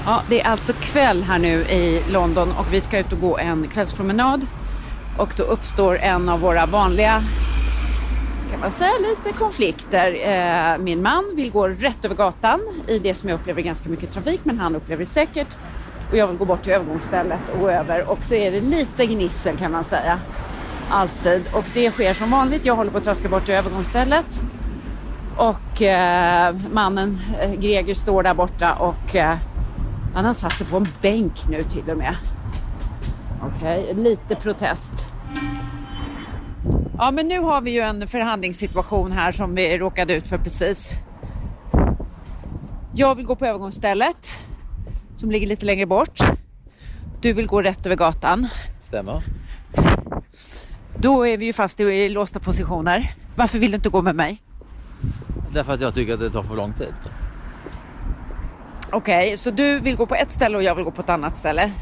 Ja, 0.06 0.22
det 0.28 0.40
är 0.40 0.46
alltså 0.46 0.72
kväll 0.72 1.22
här 1.22 1.38
nu 1.38 1.48
i 1.48 2.02
London 2.12 2.48
och 2.58 2.72
vi 2.72 2.80
ska 2.80 2.98
ut 2.98 3.12
och 3.12 3.20
gå 3.20 3.38
en 3.38 3.68
kvällspromenad. 3.68 4.46
Och 5.18 5.34
då 5.36 5.42
uppstår 5.42 5.98
en 5.98 6.28
av 6.28 6.40
våra 6.40 6.66
vanliga, 6.66 7.22
kan 8.52 8.60
man 8.60 8.70
säga, 8.70 8.92
lite 8.98 9.38
konflikter. 9.38 10.28
Eh, 10.28 10.78
min 10.78 11.02
man 11.02 11.36
vill 11.36 11.50
gå 11.50 11.68
rätt 11.68 12.04
över 12.04 12.14
gatan 12.14 12.60
i 12.86 12.98
det 12.98 13.14
som 13.14 13.28
jag 13.28 13.40
upplever 13.40 13.62
ganska 13.62 13.88
mycket 13.88 14.12
trafik, 14.12 14.40
men 14.42 14.58
han 14.58 14.76
upplever 14.76 15.04
det 15.04 15.10
säkert. 15.10 15.56
Och 16.10 16.16
jag 16.16 16.26
vill 16.26 16.36
gå 16.36 16.44
bort 16.44 16.62
till 16.62 16.72
övergångsstället 16.72 17.40
och 17.52 17.60
gå 17.60 17.70
över 17.70 18.10
och 18.10 18.24
så 18.24 18.34
är 18.34 18.50
det 18.50 18.60
lite 18.60 19.06
gnissel 19.06 19.56
kan 19.56 19.72
man 19.72 19.84
säga. 19.84 20.18
Alltid. 20.90 21.42
Och 21.54 21.64
det 21.74 21.90
sker 21.90 22.14
som 22.14 22.30
vanligt. 22.30 22.64
Jag 22.64 22.76
håller 22.76 22.90
på 22.90 22.98
att 22.98 23.04
traska 23.04 23.28
bort 23.28 23.44
till 23.44 23.54
övergångsstället. 23.54 24.40
Och 25.36 25.82
eh, 25.82 26.56
mannen 26.72 27.18
eh, 27.40 27.54
Greger 27.54 27.94
står 27.94 28.22
där 28.22 28.34
borta 28.34 28.74
och 28.74 29.16
eh, 29.16 29.36
han 30.14 30.24
har 30.24 30.34
satt 30.34 30.52
sig 30.52 30.66
på 30.66 30.76
en 30.76 30.88
bänk 31.02 31.48
nu 31.48 31.64
till 31.64 31.90
och 31.90 31.98
med. 31.98 32.14
Okej, 33.42 33.94
lite 33.94 34.34
protest. 34.34 34.94
Ja, 36.98 37.10
men 37.10 37.28
nu 37.28 37.38
har 37.40 37.60
vi 37.60 37.70
ju 37.70 37.80
en 37.80 38.08
förhandlingssituation 38.08 39.12
här 39.12 39.32
som 39.32 39.54
vi 39.54 39.78
råkade 39.78 40.14
ut 40.14 40.26
för 40.26 40.38
precis. 40.38 40.94
Jag 42.94 43.14
vill 43.14 43.26
gå 43.26 43.36
på 43.36 43.46
övergångsstället 43.46 44.38
som 45.16 45.30
ligger 45.30 45.46
lite 45.46 45.66
längre 45.66 45.86
bort 45.86 46.20
Du 47.20 47.32
vill 47.32 47.46
gå 47.46 47.62
rätt 47.62 47.86
över 47.86 47.96
gatan. 47.96 48.48
Stämmer. 48.88 49.22
Då 50.96 51.26
är 51.26 51.36
vi 51.36 51.46
ju 51.46 51.52
fast 51.52 51.80
i 51.80 52.08
låsta 52.08 52.40
positioner. 52.40 53.10
Varför 53.36 53.58
vill 53.58 53.70
du 53.70 53.76
inte 53.76 53.88
gå 53.88 54.02
med 54.02 54.14
mig? 54.14 54.42
Därför 55.52 55.72
att 55.72 55.80
jag 55.80 55.94
tycker 55.94 56.14
att 56.14 56.20
det 56.20 56.30
tar 56.30 56.42
för 56.42 56.56
lång 56.56 56.72
tid. 56.72 56.94
Okej, 58.90 59.26
okay, 59.26 59.36
så 59.36 59.50
du 59.50 59.78
vill 59.78 59.96
gå 59.96 60.06
på 60.06 60.14
ett 60.14 60.30
ställe 60.30 60.56
och 60.56 60.62
jag 60.62 60.74
vill 60.74 60.84
gå 60.84 60.90
på 60.90 61.00
ett 61.00 61.10
annat 61.10 61.36
ställe. 61.36 61.72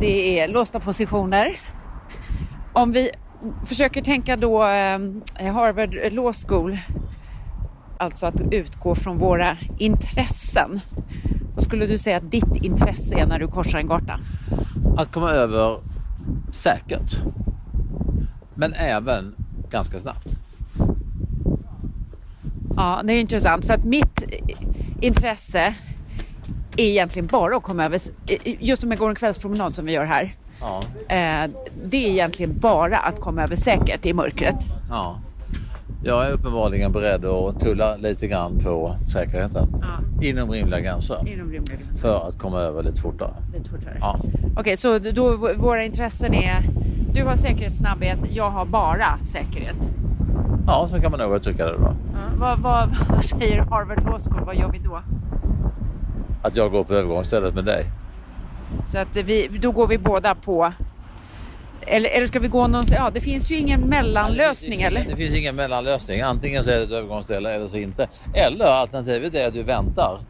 Det 0.00 0.40
är 0.40 0.48
låsta 0.48 0.80
positioner. 0.80 1.56
Om 2.72 2.92
vi 2.92 3.10
försöker 3.64 4.02
tänka 4.02 4.36
då 4.36 4.62
eh, 4.62 4.98
Harvard 5.52 6.12
Law 6.12 6.32
School, 6.32 6.78
alltså 7.98 8.26
att 8.26 8.40
utgå 8.50 8.94
från 8.94 9.18
våra 9.18 9.56
intressen. 9.78 10.80
Vad 11.54 11.64
skulle 11.64 11.86
du 11.86 11.98
säga 11.98 12.16
att 12.16 12.30
ditt 12.30 12.56
intresse 12.56 13.18
är 13.18 13.26
när 13.26 13.38
du 13.38 13.46
korsar 13.46 13.78
en 13.78 13.86
gata? 13.86 14.18
Att 14.96 15.12
komma 15.12 15.30
över 15.30 15.78
säkert. 16.52 17.20
Men 18.54 18.74
även 18.74 19.34
ganska 19.70 19.98
snabbt. 19.98 20.36
Ja, 22.76 23.00
det 23.04 23.12
är 23.12 23.20
intressant 23.20 23.66
för 23.66 23.74
att 23.74 23.84
mitt 23.84 24.24
intresse 25.00 25.74
är 26.76 26.84
egentligen 26.84 27.26
bara 27.26 27.56
att 27.56 27.62
komma 27.62 27.84
över, 27.84 28.00
just 28.44 28.84
om 28.84 28.90
jag 28.90 28.98
går 28.98 29.08
en 29.08 29.14
kvällspromenad 29.14 29.74
som 29.74 29.86
vi 29.86 29.92
gör 29.92 30.04
här. 30.04 30.32
Ja. 30.64 30.82
Eh, 31.14 31.50
det 31.84 32.06
är 32.06 32.10
egentligen 32.10 32.58
bara 32.58 32.96
att 32.96 33.20
komma 33.20 33.42
över 33.42 33.56
säkert 33.56 34.06
i 34.06 34.14
mörkret. 34.14 34.56
Ja. 34.90 35.18
Jag 36.04 36.26
är 36.26 36.32
uppenbarligen 36.32 36.92
beredd 36.92 37.24
att 37.24 37.60
tulla 37.60 37.96
lite 37.96 38.26
grann 38.26 38.58
på 38.58 38.96
säkerheten. 39.12 39.68
Ja. 39.80 40.26
Inom 40.26 40.50
rimliga 40.50 40.80
gränser. 40.80 41.28
Inom 41.28 41.52
rimliga 41.52 41.76
gränser. 41.76 42.00
För 42.02 42.28
att 42.28 42.38
komma 42.38 42.60
över 42.60 42.82
lite 42.82 43.00
fortare. 43.00 43.34
Lite 43.56 43.70
fortare. 43.70 43.96
Ja. 44.00 44.20
Okej, 44.20 44.52
okay, 44.56 44.76
så 44.76 44.98
då 44.98 45.36
våra 45.56 45.84
intressen 45.84 46.34
är 46.34 46.62
du 47.14 47.24
har 47.24 47.36
säkerhetssnabbhet, 47.36 48.18
jag 48.30 48.50
har 48.50 48.66
bara 48.66 49.18
säkerhet. 49.22 49.90
Ja, 50.66 50.88
så 50.90 51.00
kan 51.00 51.10
man 51.10 51.20
nog 51.20 51.36
uttrycka 51.36 51.66
det 51.66 51.72
då. 51.72 51.96
Ja, 52.12 52.18
vad, 52.36 52.58
vad, 52.58 52.96
vad 53.08 53.24
säger 53.24 53.60
Harvard 53.60 54.04
Law 54.04 54.18
School? 54.18 54.44
Vad 54.46 54.56
gör 54.56 54.72
vi 54.72 54.78
då? 54.78 55.00
Att 56.42 56.56
jag 56.56 56.70
går 56.70 56.84
på 56.84 56.94
övergångsstället 56.94 57.54
med 57.54 57.64
dig. 57.64 57.86
Så 58.88 58.98
att 58.98 59.16
vi, 59.16 59.48
då 59.48 59.72
går 59.72 59.86
vi 59.86 59.98
båda 59.98 60.34
på 60.34 60.72
eller, 61.86 62.10
eller 62.10 62.26
ska 62.26 62.38
vi 62.38 62.48
gå 62.48 62.66
någon... 62.66 62.84
Ja, 62.90 63.10
det 63.10 63.20
finns 63.20 63.50
ju 63.50 63.56
ingen 63.56 63.80
mellanlösning 63.80 64.78
det 64.78 64.84
eller? 64.84 65.00
Ingen, 65.00 65.10
det 65.10 65.16
finns 65.16 65.34
ingen 65.34 65.56
mellanlösning. 65.56 66.20
Antingen 66.20 66.64
så 66.64 66.70
är 66.70 66.76
det 66.76 66.82
ett 66.82 66.90
övergångsställe 66.90 67.50
eller 67.54 67.66
så 67.66 67.76
inte. 67.76 68.08
Eller 68.34 68.64
alternativet 68.64 69.34
är 69.34 69.48
att 69.48 69.54
du 69.54 69.62
väntar 69.62 70.20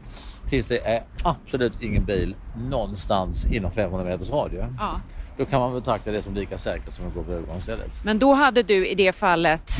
tills 0.47 0.67
det 0.67 0.87
är 0.87 1.03
absolut 1.23 1.81
ingen 1.81 2.05
bil 2.05 2.35
någonstans 2.69 3.45
inom 3.45 3.71
500 3.71 4.05
meters 4.05 4.29
radie. 4.29 4.67
Ja. 4.79 5.01
Då 5.37 5.45
kan 5.45 5.59
man 5.59 5.73
betrakta 5.73 6.11
det 6.11 6.21
som 6.21 6.35
lika 6.35 6.57
säkert 6.57 6.93
som 6.93 7.07
att 7.07 7.13
gå 7.13 7.23
på 7.23 7.31
övergångsstället. 7.31 7.91
Men 8.03 8.19
då 8.19 8.33
hade 8.33 8.63
du 8.63 8.87
i 8.87 8.95
det 8.95 9.11
fallet 9.11 9.71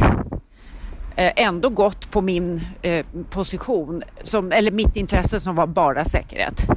eh, 1.15 1.31
ändå 1.35 1.69
gått 1.69 2.11
på 2.11 2.21
min 2.21 2.61
eh, 2.81 3.05
position, 3.29 4.03
som, 4.23 4.51
eller 4.51 4.71
mitt 4.71 4.95
intresse 4.95 5.39
som 5.39 5.55
var 5.55 5.67
bara 5.67 6.05
säkerhet. 6.05 6.67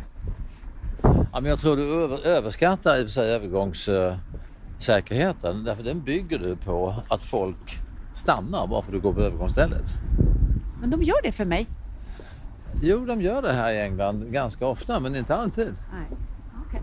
Ja, 1.39 1.43
men 1.43 1.51
jag 1.51 1.59
tror 1.59 1.77
du 1.77 2.05
över, 2.05 2.27
överskattar 2.27 2.97
i 2.97 3.09
sig 3.09 3.33
övergångssäkerheten 3.33 5.65
därför 5.65 5.83
den 5.83 6.01
bygger 6.01 6.39
du 6.39 6.57
på 6.57 6.95
att 7.09 7.23
folk 7.23 7.79
stannar 8.13 8.67
bara 8.67 8.83
för 8.83 8.89
att 8.89 8.93
du 8.93 9.01
går 9.01 9.13
på 9.13 9.21
övergångsstället. 9.21 9.95
Men 10.81 10.91
de 10.91 11.03
gör 11.03 11.23
det 11.23 11.33
för 11.33 11.45
mig. 11.45 11.67
Jo, 12.83 13.05
de 13.05 13.21
gör 13.21 13.43
det 13.43 13.53
här 13.53 13.73
i 13.73 13.81
England 13.81 14.33
ganska 14.33 14.67
ofta 14.67 15.01
men 15.01 15.17
inte 15.17 15.37
alltid. 15.37 15.75
Nej. 15.93 16.07
Okay. 16.69 16.81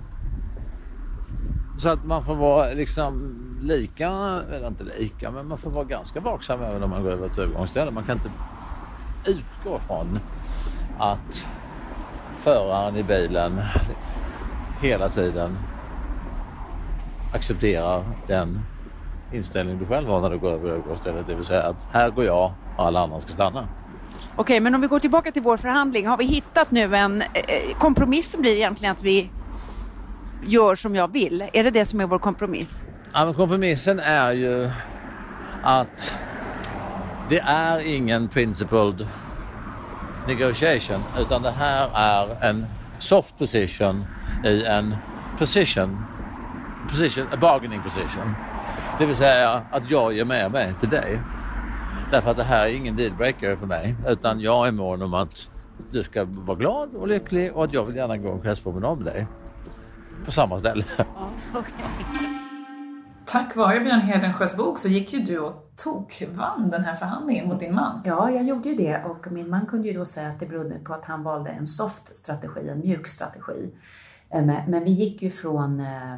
Så 1.78 1.90
att 1.90 2.06
man 2.06 2.24
får 2.24 2.36
vara 2.36 2.74
liksom 2.74 3.38
lika, 3.62 4.10
eller 4.52 4.68
inte 4.68 4.84
lika, 4.84 5.32
men 5.32 5.48
man 5.48 5.58
får 5.58 5.70
vara 5.70 5.86
ganska 5.86 6.20
vaksam 6.20 6.62
även 6.62 6.84
om 6.84 6.90
man 6.90 7.04
går 7.04 7.12
över 7.12 7.28
ett 7.28 7.38
övergångsställe. 7.38 7.92
Man 7.92 8.04
kan 8.04 8.18
inte 8.18 8.32
utgå 9.26 9.80
från 9.80 10.20
att 11.00 11.46
föraren 12.40 12.96
i 12.96 13.04
bilen 13.04 13.62
hela 14.82 15.10
tiden 15.10 15.58
accepterar 17.34 18.04
den 18.28 18.60
inställning 19.34 19.80
du 19.80 19.86
själv 19.86 20.08
har 20.08 20.22
när 20.22 20.30
du 20.30 20.38
går 20.38 20.52
över 20.52 20.70
övergångsstället. 20.70 21.28
Det 21.28 21.36
vill 21.36 21.44
säga 21.44 21.64
att 21.64 21.88
här 21.92 22.10
går 22.10 22.26
jag 22.26 22.54
och 22.78 22.86
alla 22.86 23.00
andra 23.00 23.20
ska 23.20 23.32
stanna. 23.32 23.68
Okej, 24.36 24.60
men 24.60 24.76
om 24.76 24.82
vi 24.82 24.88
går 24.88 25.00
tillbaka 25.00 25.32
till 25.32 25.42
vår 25.42 25.58
förhandling. 25.58 26.08
Har 26.08 26.18
vi 26.18 26.26
hittat 26.26 26.72
nu 26.72 26.96
en 26.96 27.22
eh, 27.22 27.78
kompromiss 27.80 28.32
som 28.32 28.42
blir 28.42 28.56
egentligen 28.56 28.92
att 28.92 29.04
vi 29.04 29.30
gör 30.46 30.76
som 30.76 30.96
jag 30.96 31.12
vill? 31.12 31.50
Är 31.54 31.64
det 31.64 31.72
det 31.72 31.86
som 31.86 32.02
är 32.02 32.06
vår 32.06 32.20
kompromiss? 32.20 32.82
Ja, 33.14 33.26
men 33.26 33.34
kompromissen 33.34 34.00
är 34.00 34.34
ju 34.34 34.70
att 35.64 36.14
det 37.30 37.40
är 37.40 37.80
ingen 37.80 38.28
principled 38.28 39.08
negotiation 40.28 41.04
utan 41.20 41.42
det 41.42 41.52
här 41.52 41.90
är 41.94 42.50
en 42.50 42.66
soft 43.00 43.38
position 43.38 44.06
i 44.46 44.66
en 44.66 44.96
position, 45.38 46.06
position, 46.90 47.28
a 47.32 47.38
bargaining 47.42 47.82
position. 47.82 48.36
Det 49.00 49.06
vill 49.06 49.16
säga 49.16 49.62
att 49.72 49.92
jag 49.92 50.14
ger 50.14 50.26
med 50.26 50.52
mig 50.52 50.74
till 50.74 50.90
dig. 50.90 51.20
Därför 52.12 52.32
att 52.32 52.38
det 52.38 52.44
här 52.44 52.68
är 52.68 52.74
ingen 52.74 52.96
dealbreaker 52.96 53.56
för 53.56 53.68
mig 53.68 53.96
utan 54.08 54.40
jag 54.40 54.68
är 54.68 54.72
mån 54.72 55.02
om 55.02 55.14
att 55.14 55.50
du 55.92 56.04
ska 56.04 56.26
vara 56.26 56.58
glad 56.58 56.96
och 56.96 57.08
lycklig 57.08 57.56
och 57.56 57.64
att 57.64 57.74
jag 57.74 57.86
vill 57.86 57.96
gärna 57.96 58.18
gå 58.18 58.32
en 58.32 58.40
kvällspromenad 58.40 58.98
med 58.98 59.14
dig. 59.14 59.28
På 60.26 60.32
samma 60.32 60.60
ställe. 60.60 60.84
okay. 61.50 61.86
Tack 63.26 63.56
vare 63.56 63.80
Björn 63.80 64.02
Hedensjös 64.02 64.58
bok 64.58 64.80
så 64.80 64.88
gick 64.88 65.14
ju 65.14 65.20
du 65.20 65.40
och 65.40 65.72
tokvann 65.76 66.70
den 66.72 66.84
här 66.84 66.96
förhandlingen 66.96 67.48
mot 67.48 67.60
din 67.60 67.76
man. 67.76 68.02
Ja, 68.06 68.32
jag 68.32 68.44
gjorde 68.44 68.70
ju 68.70 68.76
det 68.76 69.04
och 69.04 69.32
min 69.32 69.50
man 69.50 69.66
kunde 69.66 69.88
ju 69.88 69.94
då 69.94 70.06
säga 70.06 70.30
att 70.30 70.40
det 70.40 70.46
berodde 70.46 70.80
på 70.80 70.94
att 70.94 71.06
han 71.06 71.24
valde 71.24 71.50
en 71.50 71.68
soft 71.68 72.18
strategi, 72.18 72.70
en 72.70 72.80
mjuk 72.80 73.08
strategi. 73.08 73.72
Eh, 74.36 74.44
men 74.68 74.84
vi 74.84 74.92
gick 74.92 75.22
ju 75.22 75.32
från, 75.32 75.80
eh, 75.80 76.16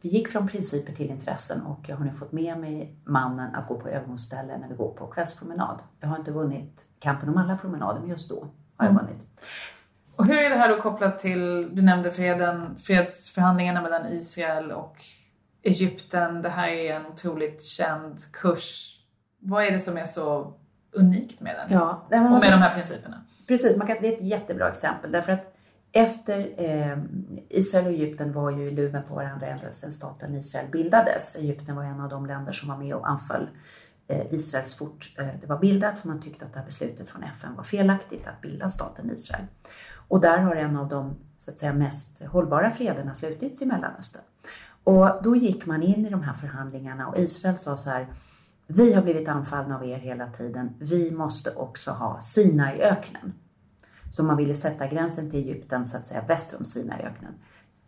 vi 0.00 0.08
gick 0.08 0.28
från 0.28 0.48
principer 0.48 0.92
till 0.92 1.10
intressen 1.10 1.62
och 1.62 1.80
jag 1.88 1.96
har 1.96 2.04
nu 2.04 2.12
fått 2.12 2.32
med 2.32 2.58
mig 2.58 2.96
mannen 3.04 3.54
att 3.54 3.68
gå 3.68 3.80
på 3.80 3.88
övergångsställe 3.88 4.58
när 4.58 4.68
vi 4.68 4.74
går 4.74 4.94
på 4.94 5.06
kvällspromenad. 5.06 5.78
Jag 6.00 6.08
har 6.08 6.18
inte 6.18 6.30
vunnit 6.30 6.84
kampen 6.98 7.28
om 7.28 7.36
alla 7.38 7.54
promenader, 7.54 8.00
men 8.00 8.10
just 8.10 8.28
då 8.28 8.40
har 8.76 8.86
jag 8.86 8.90
mm. 8.90 9.04
vunnit. 9.04 9.22
Och 10.16 10.26
hur 10.26 10.38
är 10.38 10.50
det 10.50 10.56
här 10.56 10.68
då 10.68 10.80
kopplat 10.80 11.18
till, 11.18 11.74
du 11.74 11.82
nämnde 11.82 12.10
freden, 12.10 12.76
fredsförhandlingarna 12.78 13.82
mellan 13.82 14.06
Israel 14.06 14.72
och 14.72 14.96
Egypten. 15.62 16.42
Det 16.42 16.48
här 16.48 16.68
är 16.68 16.96
en 16.96 17.06
otroligt 17.06 17.64
känd 17.64 18.32
kurs. 18.32 18.98
Vad 19.38 19.64
är 19.64 19.70
det 19.70 19.78
som 19.78 19.96
är 19.96 20.06
så 20.06 20.54
unikt 20.92 21.40
med 21.40 21.56
den? 21.56 21.78
Ja, 21.78 22.06
och 22.10 22.40
med 22.40 22.52
de 22.52 22.62
här 22.62 22.74
principerna? 22.74 23.24
Precis, 23.48 23.76
man 23.76 23.86
kan, 23.86 23.96
det 24.00 24.08
är 24.08 24.12
ett 24.12 24.24
jättebra 24.24 24.68
exempel 24.68 25.12
därför 25.12 25.32
att 25.32 25.53
efter 25.94 26.54
eh, 26.56 26.98
Israel 27.48 27.86
och 27.86 27.92
Egypten 27.92 28.32
var 28.32 28.50
ju 28.50 28.62
i 28.62 28.70
luven 28.70 29.02
på 29.08 29.14
varandra 29.14 29.46
ända 29.46 29.72
sedan 29.72 29.92
staten 29.92 30.34
Israel 30.34 30.70
bildades. 30.70 31.36
Egypten 31.36 31.76
var 31.76 31.84
en 31.84 32.00
av 32.00 32.08
de 32.08 32.26
länder 32.26 32.52
som 32.52 32.68
var 32.68 32.76
med 32.76 32.94
och 32.94 33.08
anföll 33.08 33.48
eh, 34.08 34.34
Israel 34.34 34.66
så 34.66 34.76
fort 34.76 35.14
eh, 35.18 35.28
det 35.40 35.46
var 35.46 35.58
bildat 35.58 35.98
för 35.98 36.08
man 36.08 36.22
tyckte 36.22 36.44
att 36.44 36.52
det 36.52 36.58
här 36.58 36.66
beslutet 36.66 37.10
från 37.10 37.22
FN 37.22 37.54
var 37.56 37.64
felaktigt 37.64 38.26
att 38.26 38.40
bilda 38.40 38.68
staten 38.68 39.10
Israel. 39.10 39.44
Och 40.08 40.20
där 40.20 40.38
har 40.38 40.56
en 40.56 40.76
av 40.76 40.88
de 40.88 41.16
så 41.38 41.50
att 41.50 41.58
säga, 41.58 41.72
mest 41.72 42.22
hållbara 42.24 42.70
frederna 42.70 43.14
slutits 43.14 43.62
i 43.62 43.66
Mellanöstern. 43.66 44.22
Och 44.84 45.22
då 45.22 45.36
gick 45.36 45.66
man 45.66 45.82
in 45.82 46.06
i 46.06 46.10
de 46.10 46.22
här 46.22 46.34
förhandlingarna 46.34 47.08
och 47.08 47.18
Israel 47.18 47.58
sa 47.58 47.76
så 47.76 47.90
här 47.90 48.06
vi 48.66 48.92
har 48.92 49.02
blivit 49.02 49.28
anfallna 49.28 49.76
av 49.76 49.86
er 49.86 49.98
hela 49.98 50.26
tiden. 50.26 50.74
Vi 50.78 51.10
måste 51.10 51.54
också 51.54 51.90
ha 51.90 52.20
Sinai 52.20 52.78
i 52.78 52.82
öknen. 52.82 53.32
Så 54.14 54.22
man 54.22 54.36
ville 54.36 54.54
sätta 54.54 54.86
gränsen 54.86 55.30
till 55.30 55.40
Egypten 55.40 55.84
så 55.84 55.96
att 55.96 56.06
säga 56.06 56.24
väster 56.28 56.58
om 56.58 56.64
Sinaiöknen. 56.64 57.32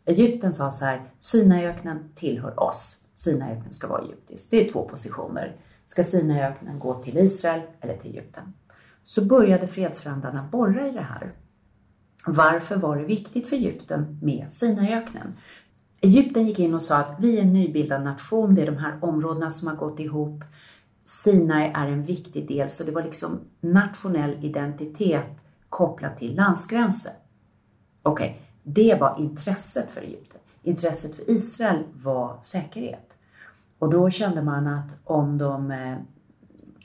Egypten 0.04 0.52
sa 0.52 0.70
så 0.70 0.84
här, 0.84 1.10
Sinaiöknen 1.20 1.98
tillhör 2.14 2.60
oss. 2.60 3.04
Sinaiöknen 3.14 3.72
ska 3.72 3.88
vara 3.88 4.02
egyptisk. 4.02 4.50
Det 4.50 4.66
är 4.66 4.72
två 4.72 4.88
positioner. 4.88 5.56
Ska 5.86 6.04
Sinaiöknen 6.04 6.78
gå 6.78 7.02
till 7.02 7.18
Israel 7.18 7.60
eller 7.80 7.96
till 7.96 8.10
Egypten? 8.10 8.52
Så 9.02 9.24
började 9.24 9.66
fredsförhandlarna 9.66 10.48
borra 10.52 10.88
i 10.88 10.90
det 10.90 11.00
här. 11.00 11.32
Varför 12.26 12.76
var 12.76 12.96
det 12.96 13.04
viktigt 13.04 13.48
för 13.48 13.56
Egypten 13.56 14.18
med 14.22 14.52
Sinaiöknen? 14.52 15.36
Egypten 16.00 16.46
gick 16.46 16.58
in 16.58 16.74
och 16.74 16.82
sa 16.82 16.96
att 16.96 17.20
vi 17.20 17.38
är 17.38 17.42
en 17.42 17.52
nybildad 17.52 18.04
nation, 18.04 18.54
det 18.54 18.62
är 18.62 18.66
de 18.66 18.76
här 18.76 18.98
områdena 19.00 19.50
som 19.50 19.68
har 19.68 19.76
gått 19.76 20.00
ihop. 20.00 20.44
Sinai 21.04 21.72
är 21.74 21.86
en 21.86 22.04
viktig 22.04 22.48
del, 22.48 22.70
så 22.70 22.84
det 22.84 22.92
var 22.92 23.02
liksom 23.02 23.40
nationell 23.60 24.44
identitet 24.44 25.42
kopplat 25.68 26.16
till 26.18 26.37
landsgränser. 26.37 27.12
Okej, 28.02 28.31
okay, 28.31 28.42
det 28.62 28.94
var 28.94 29.20
intresset 29.20 29.90
för 29.90 30.00
Egypten. 30.00 30.40
Intresset 30.62 31.14
för 31.14 31.31
Israel 31.31 31.85
var 31.92 32.38
säkerhet. 32.42 33.16
Och 33.79 33.90
då 33.90 34.11
kände 34.11 34.42
man 34.42 34.66
att 34.66 34.96
om 35.05 35.38
de 35.38 35.70
eh, 35.70 35.96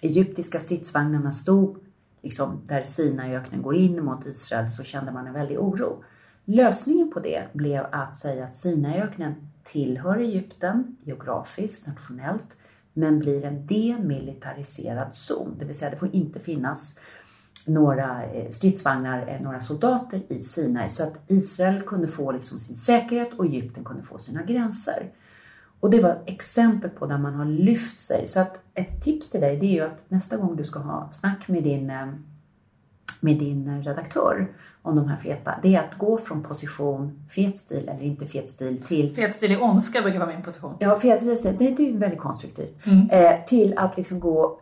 egyptiska 0.02 0.60
stridsvagnarna 0.60 1.32
stod 1.32 1.78
liksom 2.22 2.62
där 2.68 2.84
Sinaiöknen 2.84 3.62
går 3.62 3.76
in 3.76 4.06
mot 4.06 4.26
Israel 4.26 4.68
så 4.68 4.84
kände 4.84 5.12
man 5.12 5.28
en 5.28 5.34
väldig 5.34 5.60
oro. 5.60 6.04
Lösningen 6.46 7.12
på 7.12 7.20
det 7.20 7.44
blev 7.54 7.86
att 7.92 8.16
säga 8.16 8.46
att 8.46 8.56
Sinaiöknen 8.56 9.36
tillhör 9.64 10.18
Egypten 10.18 10.98
geografiskt, 11.04 11.88
nationellt, 11.88 12.58
men 12.94 13.20
blir 13.20 13.46
en 13.46 13.68
demilitariserad 13.68 15.16
zon. 15.16 15.56
Det 15.60 15.66
vill 15.66 15.76
säga 15.76 15.92
det 15.92 15.98
får 15.98 16.16
inte 16.16 16.40
finnas 16.40 16.96
några 17.66 18.24
eh, 18.24 18.50
stridsvagnar, 18.50 19.28
eh, 19.28 19.42
några 19.42 19.62
soldater 19.62 20.22
i 20.28 20.42
Sinai 20.42 20.90
så 20.90 21.04
att 21.04 21.20
Israel 21.28 21.82
kunde 21.82 22.08
få 22.08 22.32
liksom 22.32 22.60
sin 22.60 22.76
säkerhet 22.76 23.34
och 23.34 23.46
Egypten 23.46 23.84
kunde 23.84 24.04
få 24.04 24.18
sina 24.18 24.44
gränser. 24.44 25.10
Och 25.80 25.90
det 25.90 26.02
var 26.02 26.10
ett 26.10 26.22
exempel 26.26 26.90
på 26.90 27.06
där 27.06 27.18
man 27.18 27.34
har 27.34 27.46
lyft 27.46 28.00
sig. 28.00 28.28
Så 28.28 28.40
att 28.40 28.60
ett 28.74 29.04
tips 29.04 29.30
till 29.30 29.42
dig 29.42 29.58
det 29.58 29.66
är 29.66 29.72
ju 29.72 29.82
att 29.82 30.04
nästa 30.08 30.38
gång 30.38 30.56
du 30.56 30.64
ska 30.64 30.80
ha 30.80 31.10
snack 31.12 31.48
med 31.48 31.64
din, 31.64 31.90
eh, 31.90 32.08
med 33.20 33.40
din 33.40 33.84
redaktör 33.84 34.48
om 34.82 34.96
de 34.96 35.08
här 35.08 35.18
feta, 35.18 35.60
det 35.62 35.76
är 35.76 35.80
att 35.80 35.98
gå 35.98 36.18
från 36.18 36.44
position 36.44 37.20
fet 37.30 37.58
stil 37.58 37.90
eller 37.90 38.04
inte 38.04 38.26
fet 38.26 38.50
stil 38.50 38.82
till... 38.84 39.16
Fet 39.16 39.36
stil 39.36 39.52
i 39.52 39.58
ondska 39.58 40.02
brukar 40.02 40.20
vara 40.20 40.30
min 40.30 40.44
position. 40.44 40.76
Ja, 40.80 41.00
fet 41.00 41.40
stil, 41.40 41.56
det, 41.58 41.70
det 41.70 41.90
är 41.90 41.98
väldigt 41.98 42.20
konstruktivt. 42.20 42.86
Mm. 42.86 43.10
Eh, 43.10 43.46
till 43.46 43.78
att 43.78 43.98
liksom 43.98 44.20
gå 44.20 44.61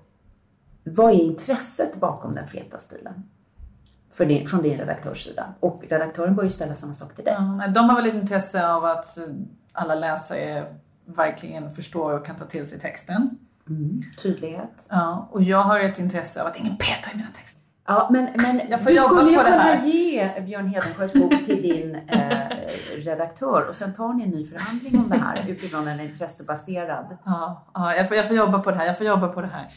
vad 0.83 1.13
är 1.13 1.23
intresset 1.23 1.95
bakom 1.95 2.35
den 2.35 2.47
feta 2.47 2.77
stilen? 2.77 3.23
För 4.11 4.25
din, 4.25 4.47
från 4.47 4.61
din 4.61 4.77
redaktörs 4.77 5.23
sida. 5.23 5.53
Och 5.59 5.83
redaktören 5.89 6.35
bör 6.35 6.43
ju 6.43 6.49
ställa 6.49 6.75
samma 6.75 6.93
sak 6.93 7.15
till 7.15 7.25
dig. 7.25 7.35
Ja, 7.37 7.67
de 7.67 7.89
har 7.89 7.95
väl 7.95 8.09
ett 8.09 8.13
intresse 8.13 8.67
av 8.67 8.85
att 8.85 9.17
alla 9.73 9.95
läsare 9.95 10.75
verkligen 11.05 11.71
förstår 11.71 12.13
och 12.13 12.25
kan 12.25 12.35
ta 12.35 12.45
till 12.45 12.69
sig 12.69 12.79
texten. 12.79 13.37
Mm, 13.69 14.01
tydlighet. 14.21 14.87
Ja, 14.89 15.29
och 15.31 15.43
jag 15.43 15.61
har 15.61 15.79
ett 15.79 15.99
intresse 15.99 16.41
av 16.41 16.47
att 16.47 16.59
ingen 16.59 16.77
petar 16.77 17.11
i 17.13 17.15
mina 17.15 17.29
texter. 17.35 17.59
Ja, 17.87 18.09
men, 18.11 18.29
men 18.35 18.57
du 18.85 18.97
skulle 18.97 19.31
ju 19.31 19.37
kunna 19.37 19.85
ge 19.85 20.41
Björn 20.41 20.67
Hedensjös 20.67 21.13
bok 21.13 21.45
till 21.45 21.61
din 21.61 21.95
eh, 21.95 22.29
redaktör 22.95 23.65
och 23.69 23.75
sen 23.75 23.93
tar 23.93 24.13
ni 24.13 24.23
en 24.23 24.29
ny 24.29 24.45
förhandling 24.45 24.99
om 24.99 25.09
det 25.09 25.17
här 25.17 25.45
utifrån 25.47 25.87
en 25.87 25.99
intressebaserad... 25.99 27.17
Ja, 27.25 27.67
ja 27.73 27.95
jag, 27.95 28.07
får, 28.07 28.17
jag 28.17 28.27
får 28.27 28.35
jobba 28.37 28.59
på 28.59 28.71
det 28.71 28.77
här. 28.77 28.85
Jag 28.85 28.97
får 28.97 29.07
jobba 29.07 29.27
på 29.27 29.41
det 29.41 29.47
här. 29.47 29.67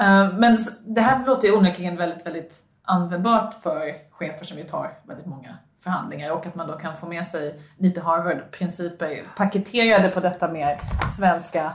Eh, 0.00 0.32
men 0.38 0.58
det 0.84 1.00
här 1.00 1.26
låter 1.26 1.48
ju 1.48 1.56
onekligen 1.56 1.96
väldigt, 1.96 2.26
väldigt 2.26 2.62
användbart 2.82 3.54
för 3.62 3.94
chefer 4.10 4.44
som 4.44 4.58
ju 4.58 4.64
tar 4.64 4.98
väldigt 5.04 5.26
många 5.26 5.58
förhandlingar 5.82 6.30
och 6.30 6.46
att 6.46 6.54
man 6.54 6.68
då 6.68 6.78
kan 6.78 6.96
få 6.96 7.06
med 7.06 7.26
sig 7.26 7.60
lite 7.78 8.00
Harvard-principer 8.00 9.22
paketerade 9.36 10.08
på 10.08 10.20
detta 10.20 10.48
mer 10.48 10.80
svenska, 11.16 11.72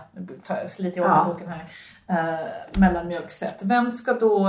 lite 0.77 0.99
i 0.99 1.01
ja. 1.01 1.33
boken 1.33 1.47
här, 1.49 1.65
eh, 2.07 2.79
mellanmjölksätt. 2.79 3.59
Vem 3.61 3.89
ska 3.89 4.13
då, 4.13 4.43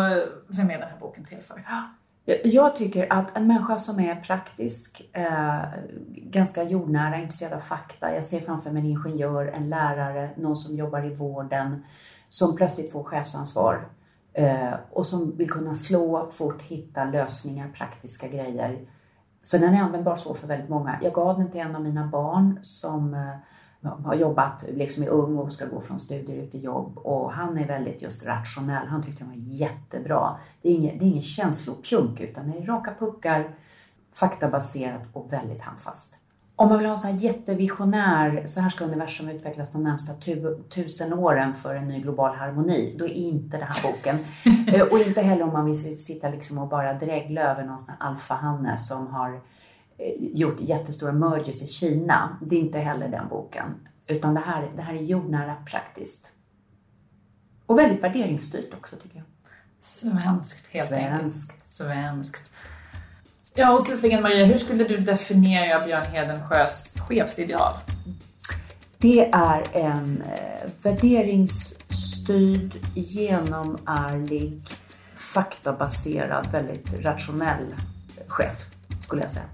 vem 0.49 0.71
är 0.71 0.79
den 0.79 0.89
här 0.89 0.99
boken 1.01 1.25
till 1.25 1.43
för? 1.43 1.63
Jag 2.45 2.77
tycker 2.77 3.13
att 3.13 3.37
en 3.37 3.47
människa 3.47 3.79
som 3.79 4.01
är 4.01 4.15
praktisk, 4.15 5.11
eh, 5.13 5.63
ganska 6.09 6.63
jordnära, 6.63 7.17
intresserad 7.17 7.53
av 7.53 7.61
fakta. 7.61 8.15
Jag 8.15 8.25
ser 8.25 8.41
framför 8.41 8.71
mig 8.71 8.81
en 8.81 8.87
ingenjör, 8.87 9.47
en 9.47 9.69
lärare, 9.69 10.31
någon 10.37 10.57
som 10.57 10.77
jobbar 10.77 11.05
i 11.05 11.15
vården, 11.15 11.85
som 12.29 12.57
plötsligt 12.57 12.93
får 12.93 13.05
chefsansvar 13.05 13.89
eh, 14.33 14.75
och 14.91 15.07
som 15.07 15.37
vill 15.37 15.51
kunna 15.51 15.75
slå 15.75 16.29
fort, 16.31 16.63
hitta 16.63 17.05
lösningar, 17.05 17.69
praktiska 17.69 18.29
grejer. 18.29 18.89
Så 19.41 19.59
den 19.59 19.75
är 19.75 19.83
användbar 19.83 20.17
så 20.17 20.35
för 20.35 20.47
väldigt 20.47 20.69
många. 20.69 20.99
Jag 21.03 21.13
gav 21.13 21.39
den 21.39 21.51
till 21.51 21.61
en 21.61 21.77
av 21.77 21.83
mina 21.83 22.07
barn 22.07 22.59
som 22.63 23.15
eh, 23.15 23.91
har 24.05 24.15
jobbat, 24.15 24.65
liksom 24.69 25.03
är 25.03 25.09
ung 25.09 25.39
och 25.39 25.53
ska 25.53 25.67
gå 25.67 25.81
från 25.81 26.01
studier 26.01 26.37
ut 26.37 26.55
i 26.55 26.59
jobb 26.59 26.99
och 26.99 27.33
han 27.33 27.59
är 27.59 27.67
väldigt 27.67 28.03
just 28.03 28.27
rationell. 28.27 28.87
Han 28.87 29.03
tyckte 29.03 29.25
den 29.25 29.29
var 29.29 29.37
jättebra. 29.37 30.37
Det 30.63 30.69
är 30.69 30.75
ingen, 30.75 30.99
det 30.99 31.05
är 31.05 31.09
inget 31.09 31.25
känslopjunk 31.25 32.21
utan 32.21 32.51
det 32.51 32.59
är 32.59 32.67
raka 32.67 32.95
puckar, 32.99 33.55
faktabaserat 34.15 35.03
och 35.13 35.33
väldigt 35.33 35.63
handfast. 35.63 36.19
Om 36.59 36.69
man 36.69 36.79
vill 36.79 36.87
ha 36.87 36.93
en 36.93 36.99
sån 36.99 37.11
här 37.11 37.19
jättevisionär, 37.19 38.47
så 38.47 38.61
här 38.61 38.71
ska 38.71 38.85
universum 38.85 39.29
utvecklas 39.29 39.73
de 39.73 39.83
närmsta 39.83 40.15
tu 40.15 40.63
tusen 40.69 41.13
åren 41.13 41.55
för 41.55 41.75
en 41.75 41.89
ny 41.89 42.01
global 42.01 42.37
harmoni, 42.37 42.95
då 42.99 43.05
är 43.05 43.11
inte 43.11 43.57
den 43.57 43.67
här 43.67 43.83
boken. 43.93 44.19
Eh, 44.67 44.83
och 44.83 44.99
inte 44.99 45.23
heller 45.23 45.43
om 45.43 45.53
man 45.53 45.65
vill 45.67 46.03
sitta 46.03 46.29
liksom 46.29 46.59
och 46.59 46.69
bara 46.69 46.95
dregla 46.95 47.41
över 47.41 47.65
någon 47.65 47.79
sån 47.79 47.95
här 47.99 48.09
alfahanne 48.09 48.79
som 48.79 49.07
har 49.07 49.31
eh, 49.99 50.15
gjort 50.19 50.61
jättestora 50.61 51.13
mergers 51.13 51.63
i 51.63 51.67
Kina. 51.67 52.39
Det 52.43 52.57
är 52.57 52.61
inte 52.61 52.79
heller 52.79 53.09
den 53.09 53.29
boken. 53.29 53.75
Utan 54.07 54.35
det 54.35 54.41
här, 54.41 54.73
det 54.77 54.83
här 54.83 54.95
är 54.95 55.03
jordnära 55.03 55.55
praktiskt. 55.71 56.31
Och 57.67 57.79
väldigt 57.79 58.03
värderingsstyrt 58.03 58.75
också 58.75 58.97
tycker 58.97 59.17
jag. 59.17 59.25
Svenskt 59.81 60.67
helt 60.67 60.89
Svenskt. 60.89 61.51
enkelt. 61.51 61.69
Svenskt. 61.69 62.51
Ja, 63.59 63.73
och 63.73 63.83
slutligen 63.83 64.23
Maria, 64.23 64.47
hur 64.47 64.57
skulle 64.57 64.85
du 64.85 64.97
definiera 64.97 65.87
Björn 65.87 66.03
Hedensjös 66.13 66.95
chefsideal? 67.09 67.73
Det 68.99 69.31
är 69.33 69.63
en 69.73 70.23
eh, 70.23 70.71
värderingsstyrd, 70.83 72.75
genomärlig, 72.95 74.63
faktabaserad, 75.15 76.47
väldigt 76.53 77.05
rationell 77.05 77.75
chef, 78.27 78.67
skulle 79.03 79.23
jag 79.23 79.31
säga. 79.31 79.45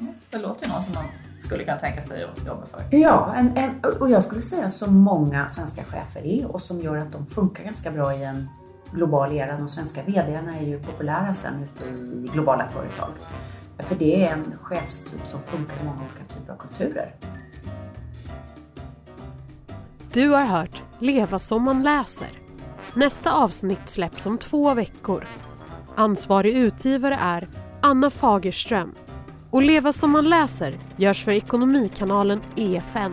Mm, 0.00 0.14
det 0.30 0.38
låter 0.38 0.66
ju 0.66 0.72
någon 0.72 0.82
som 0.82 0.94
man 0.94 1.04
skulle 1.40 1.64
kunna 1.64 1.76
tänka 1.76 2.02
sig 2.02 2.24
att 2.24 2.46
jobba 2.46 2.66
för. 2.66 2.96
Ja, 2.96 3.34
en, 3.36 3.56
en, 3.56 3.84
och 4.00 4.10
jag 4.10 4.24
skulle 4.24 4.42
säga 4.42 4.70
som 4.70 4.94
många 4.94 5.48
svenska 5.48 5.84
chefer 5.84 6.26
är 6.26 6.46
och 6.54 6.62
som 6.62 6.80
gör 6.80 6.96
att 6.96 7.12
de 7.12 7.26
funkar 7.26 7.64
ganska 7.64 7.90
bra 7.90 8.14
i 8.14 8.24
en 8.24 8.48
global 8.92 9.32
era. 9.32 9.58
De 9.58 9.68
svenska 9.68 10.02
VDarna 10.02 10.58
är 10.58 10.66
ju 10.66 10.78
populära 10.78 11.34
sen 11.34 11.54
ute 11.62 11.90
i 11.90 12.30
globala 12.32 12.68
företag. 12.68 13.10
För 13.78 13.94
det 13.94 14.24
är 14.24 14.32
en 14.32 14.52
chefstyp 14.62 15.26
som 15.26 15.40
funkar 15.42 15.76
i 15.82 15.84
många 15.84 15.98
olika 15.98 16.34
typer 16.34 16.52
av 16.52 16.56
kulturer. 16.56 17.14
Du 20.12 20.28
har 20.28 20.44
hört 20.44 20.82
Leva 20.98 21.38
som 21.38 21.62
man 21.62 21.82
läser. 21.82 22.28
Nästa 22.94 23.32
avsnitt 23.32 23.88
släpps 23.88 24.26
om 24.26 24.38
två 24.38 24.74
veckor. 24.74 25.24
Ansvarig 25.94 26.56
utgivare 26.56 27.18
är 27.20 27.48
Anna 27.80 28.10
Fagerström 28.10 28.94
och 29.50 29.62
Leva 29.62 29.92
som 29.92 30.10
man 30.10 30.28
läser 30.28 30.74
görs 30.96 31.24
för 31.24 31.32
Ekonomikanalen 31.32 32.40
EFN. 32.56 33.12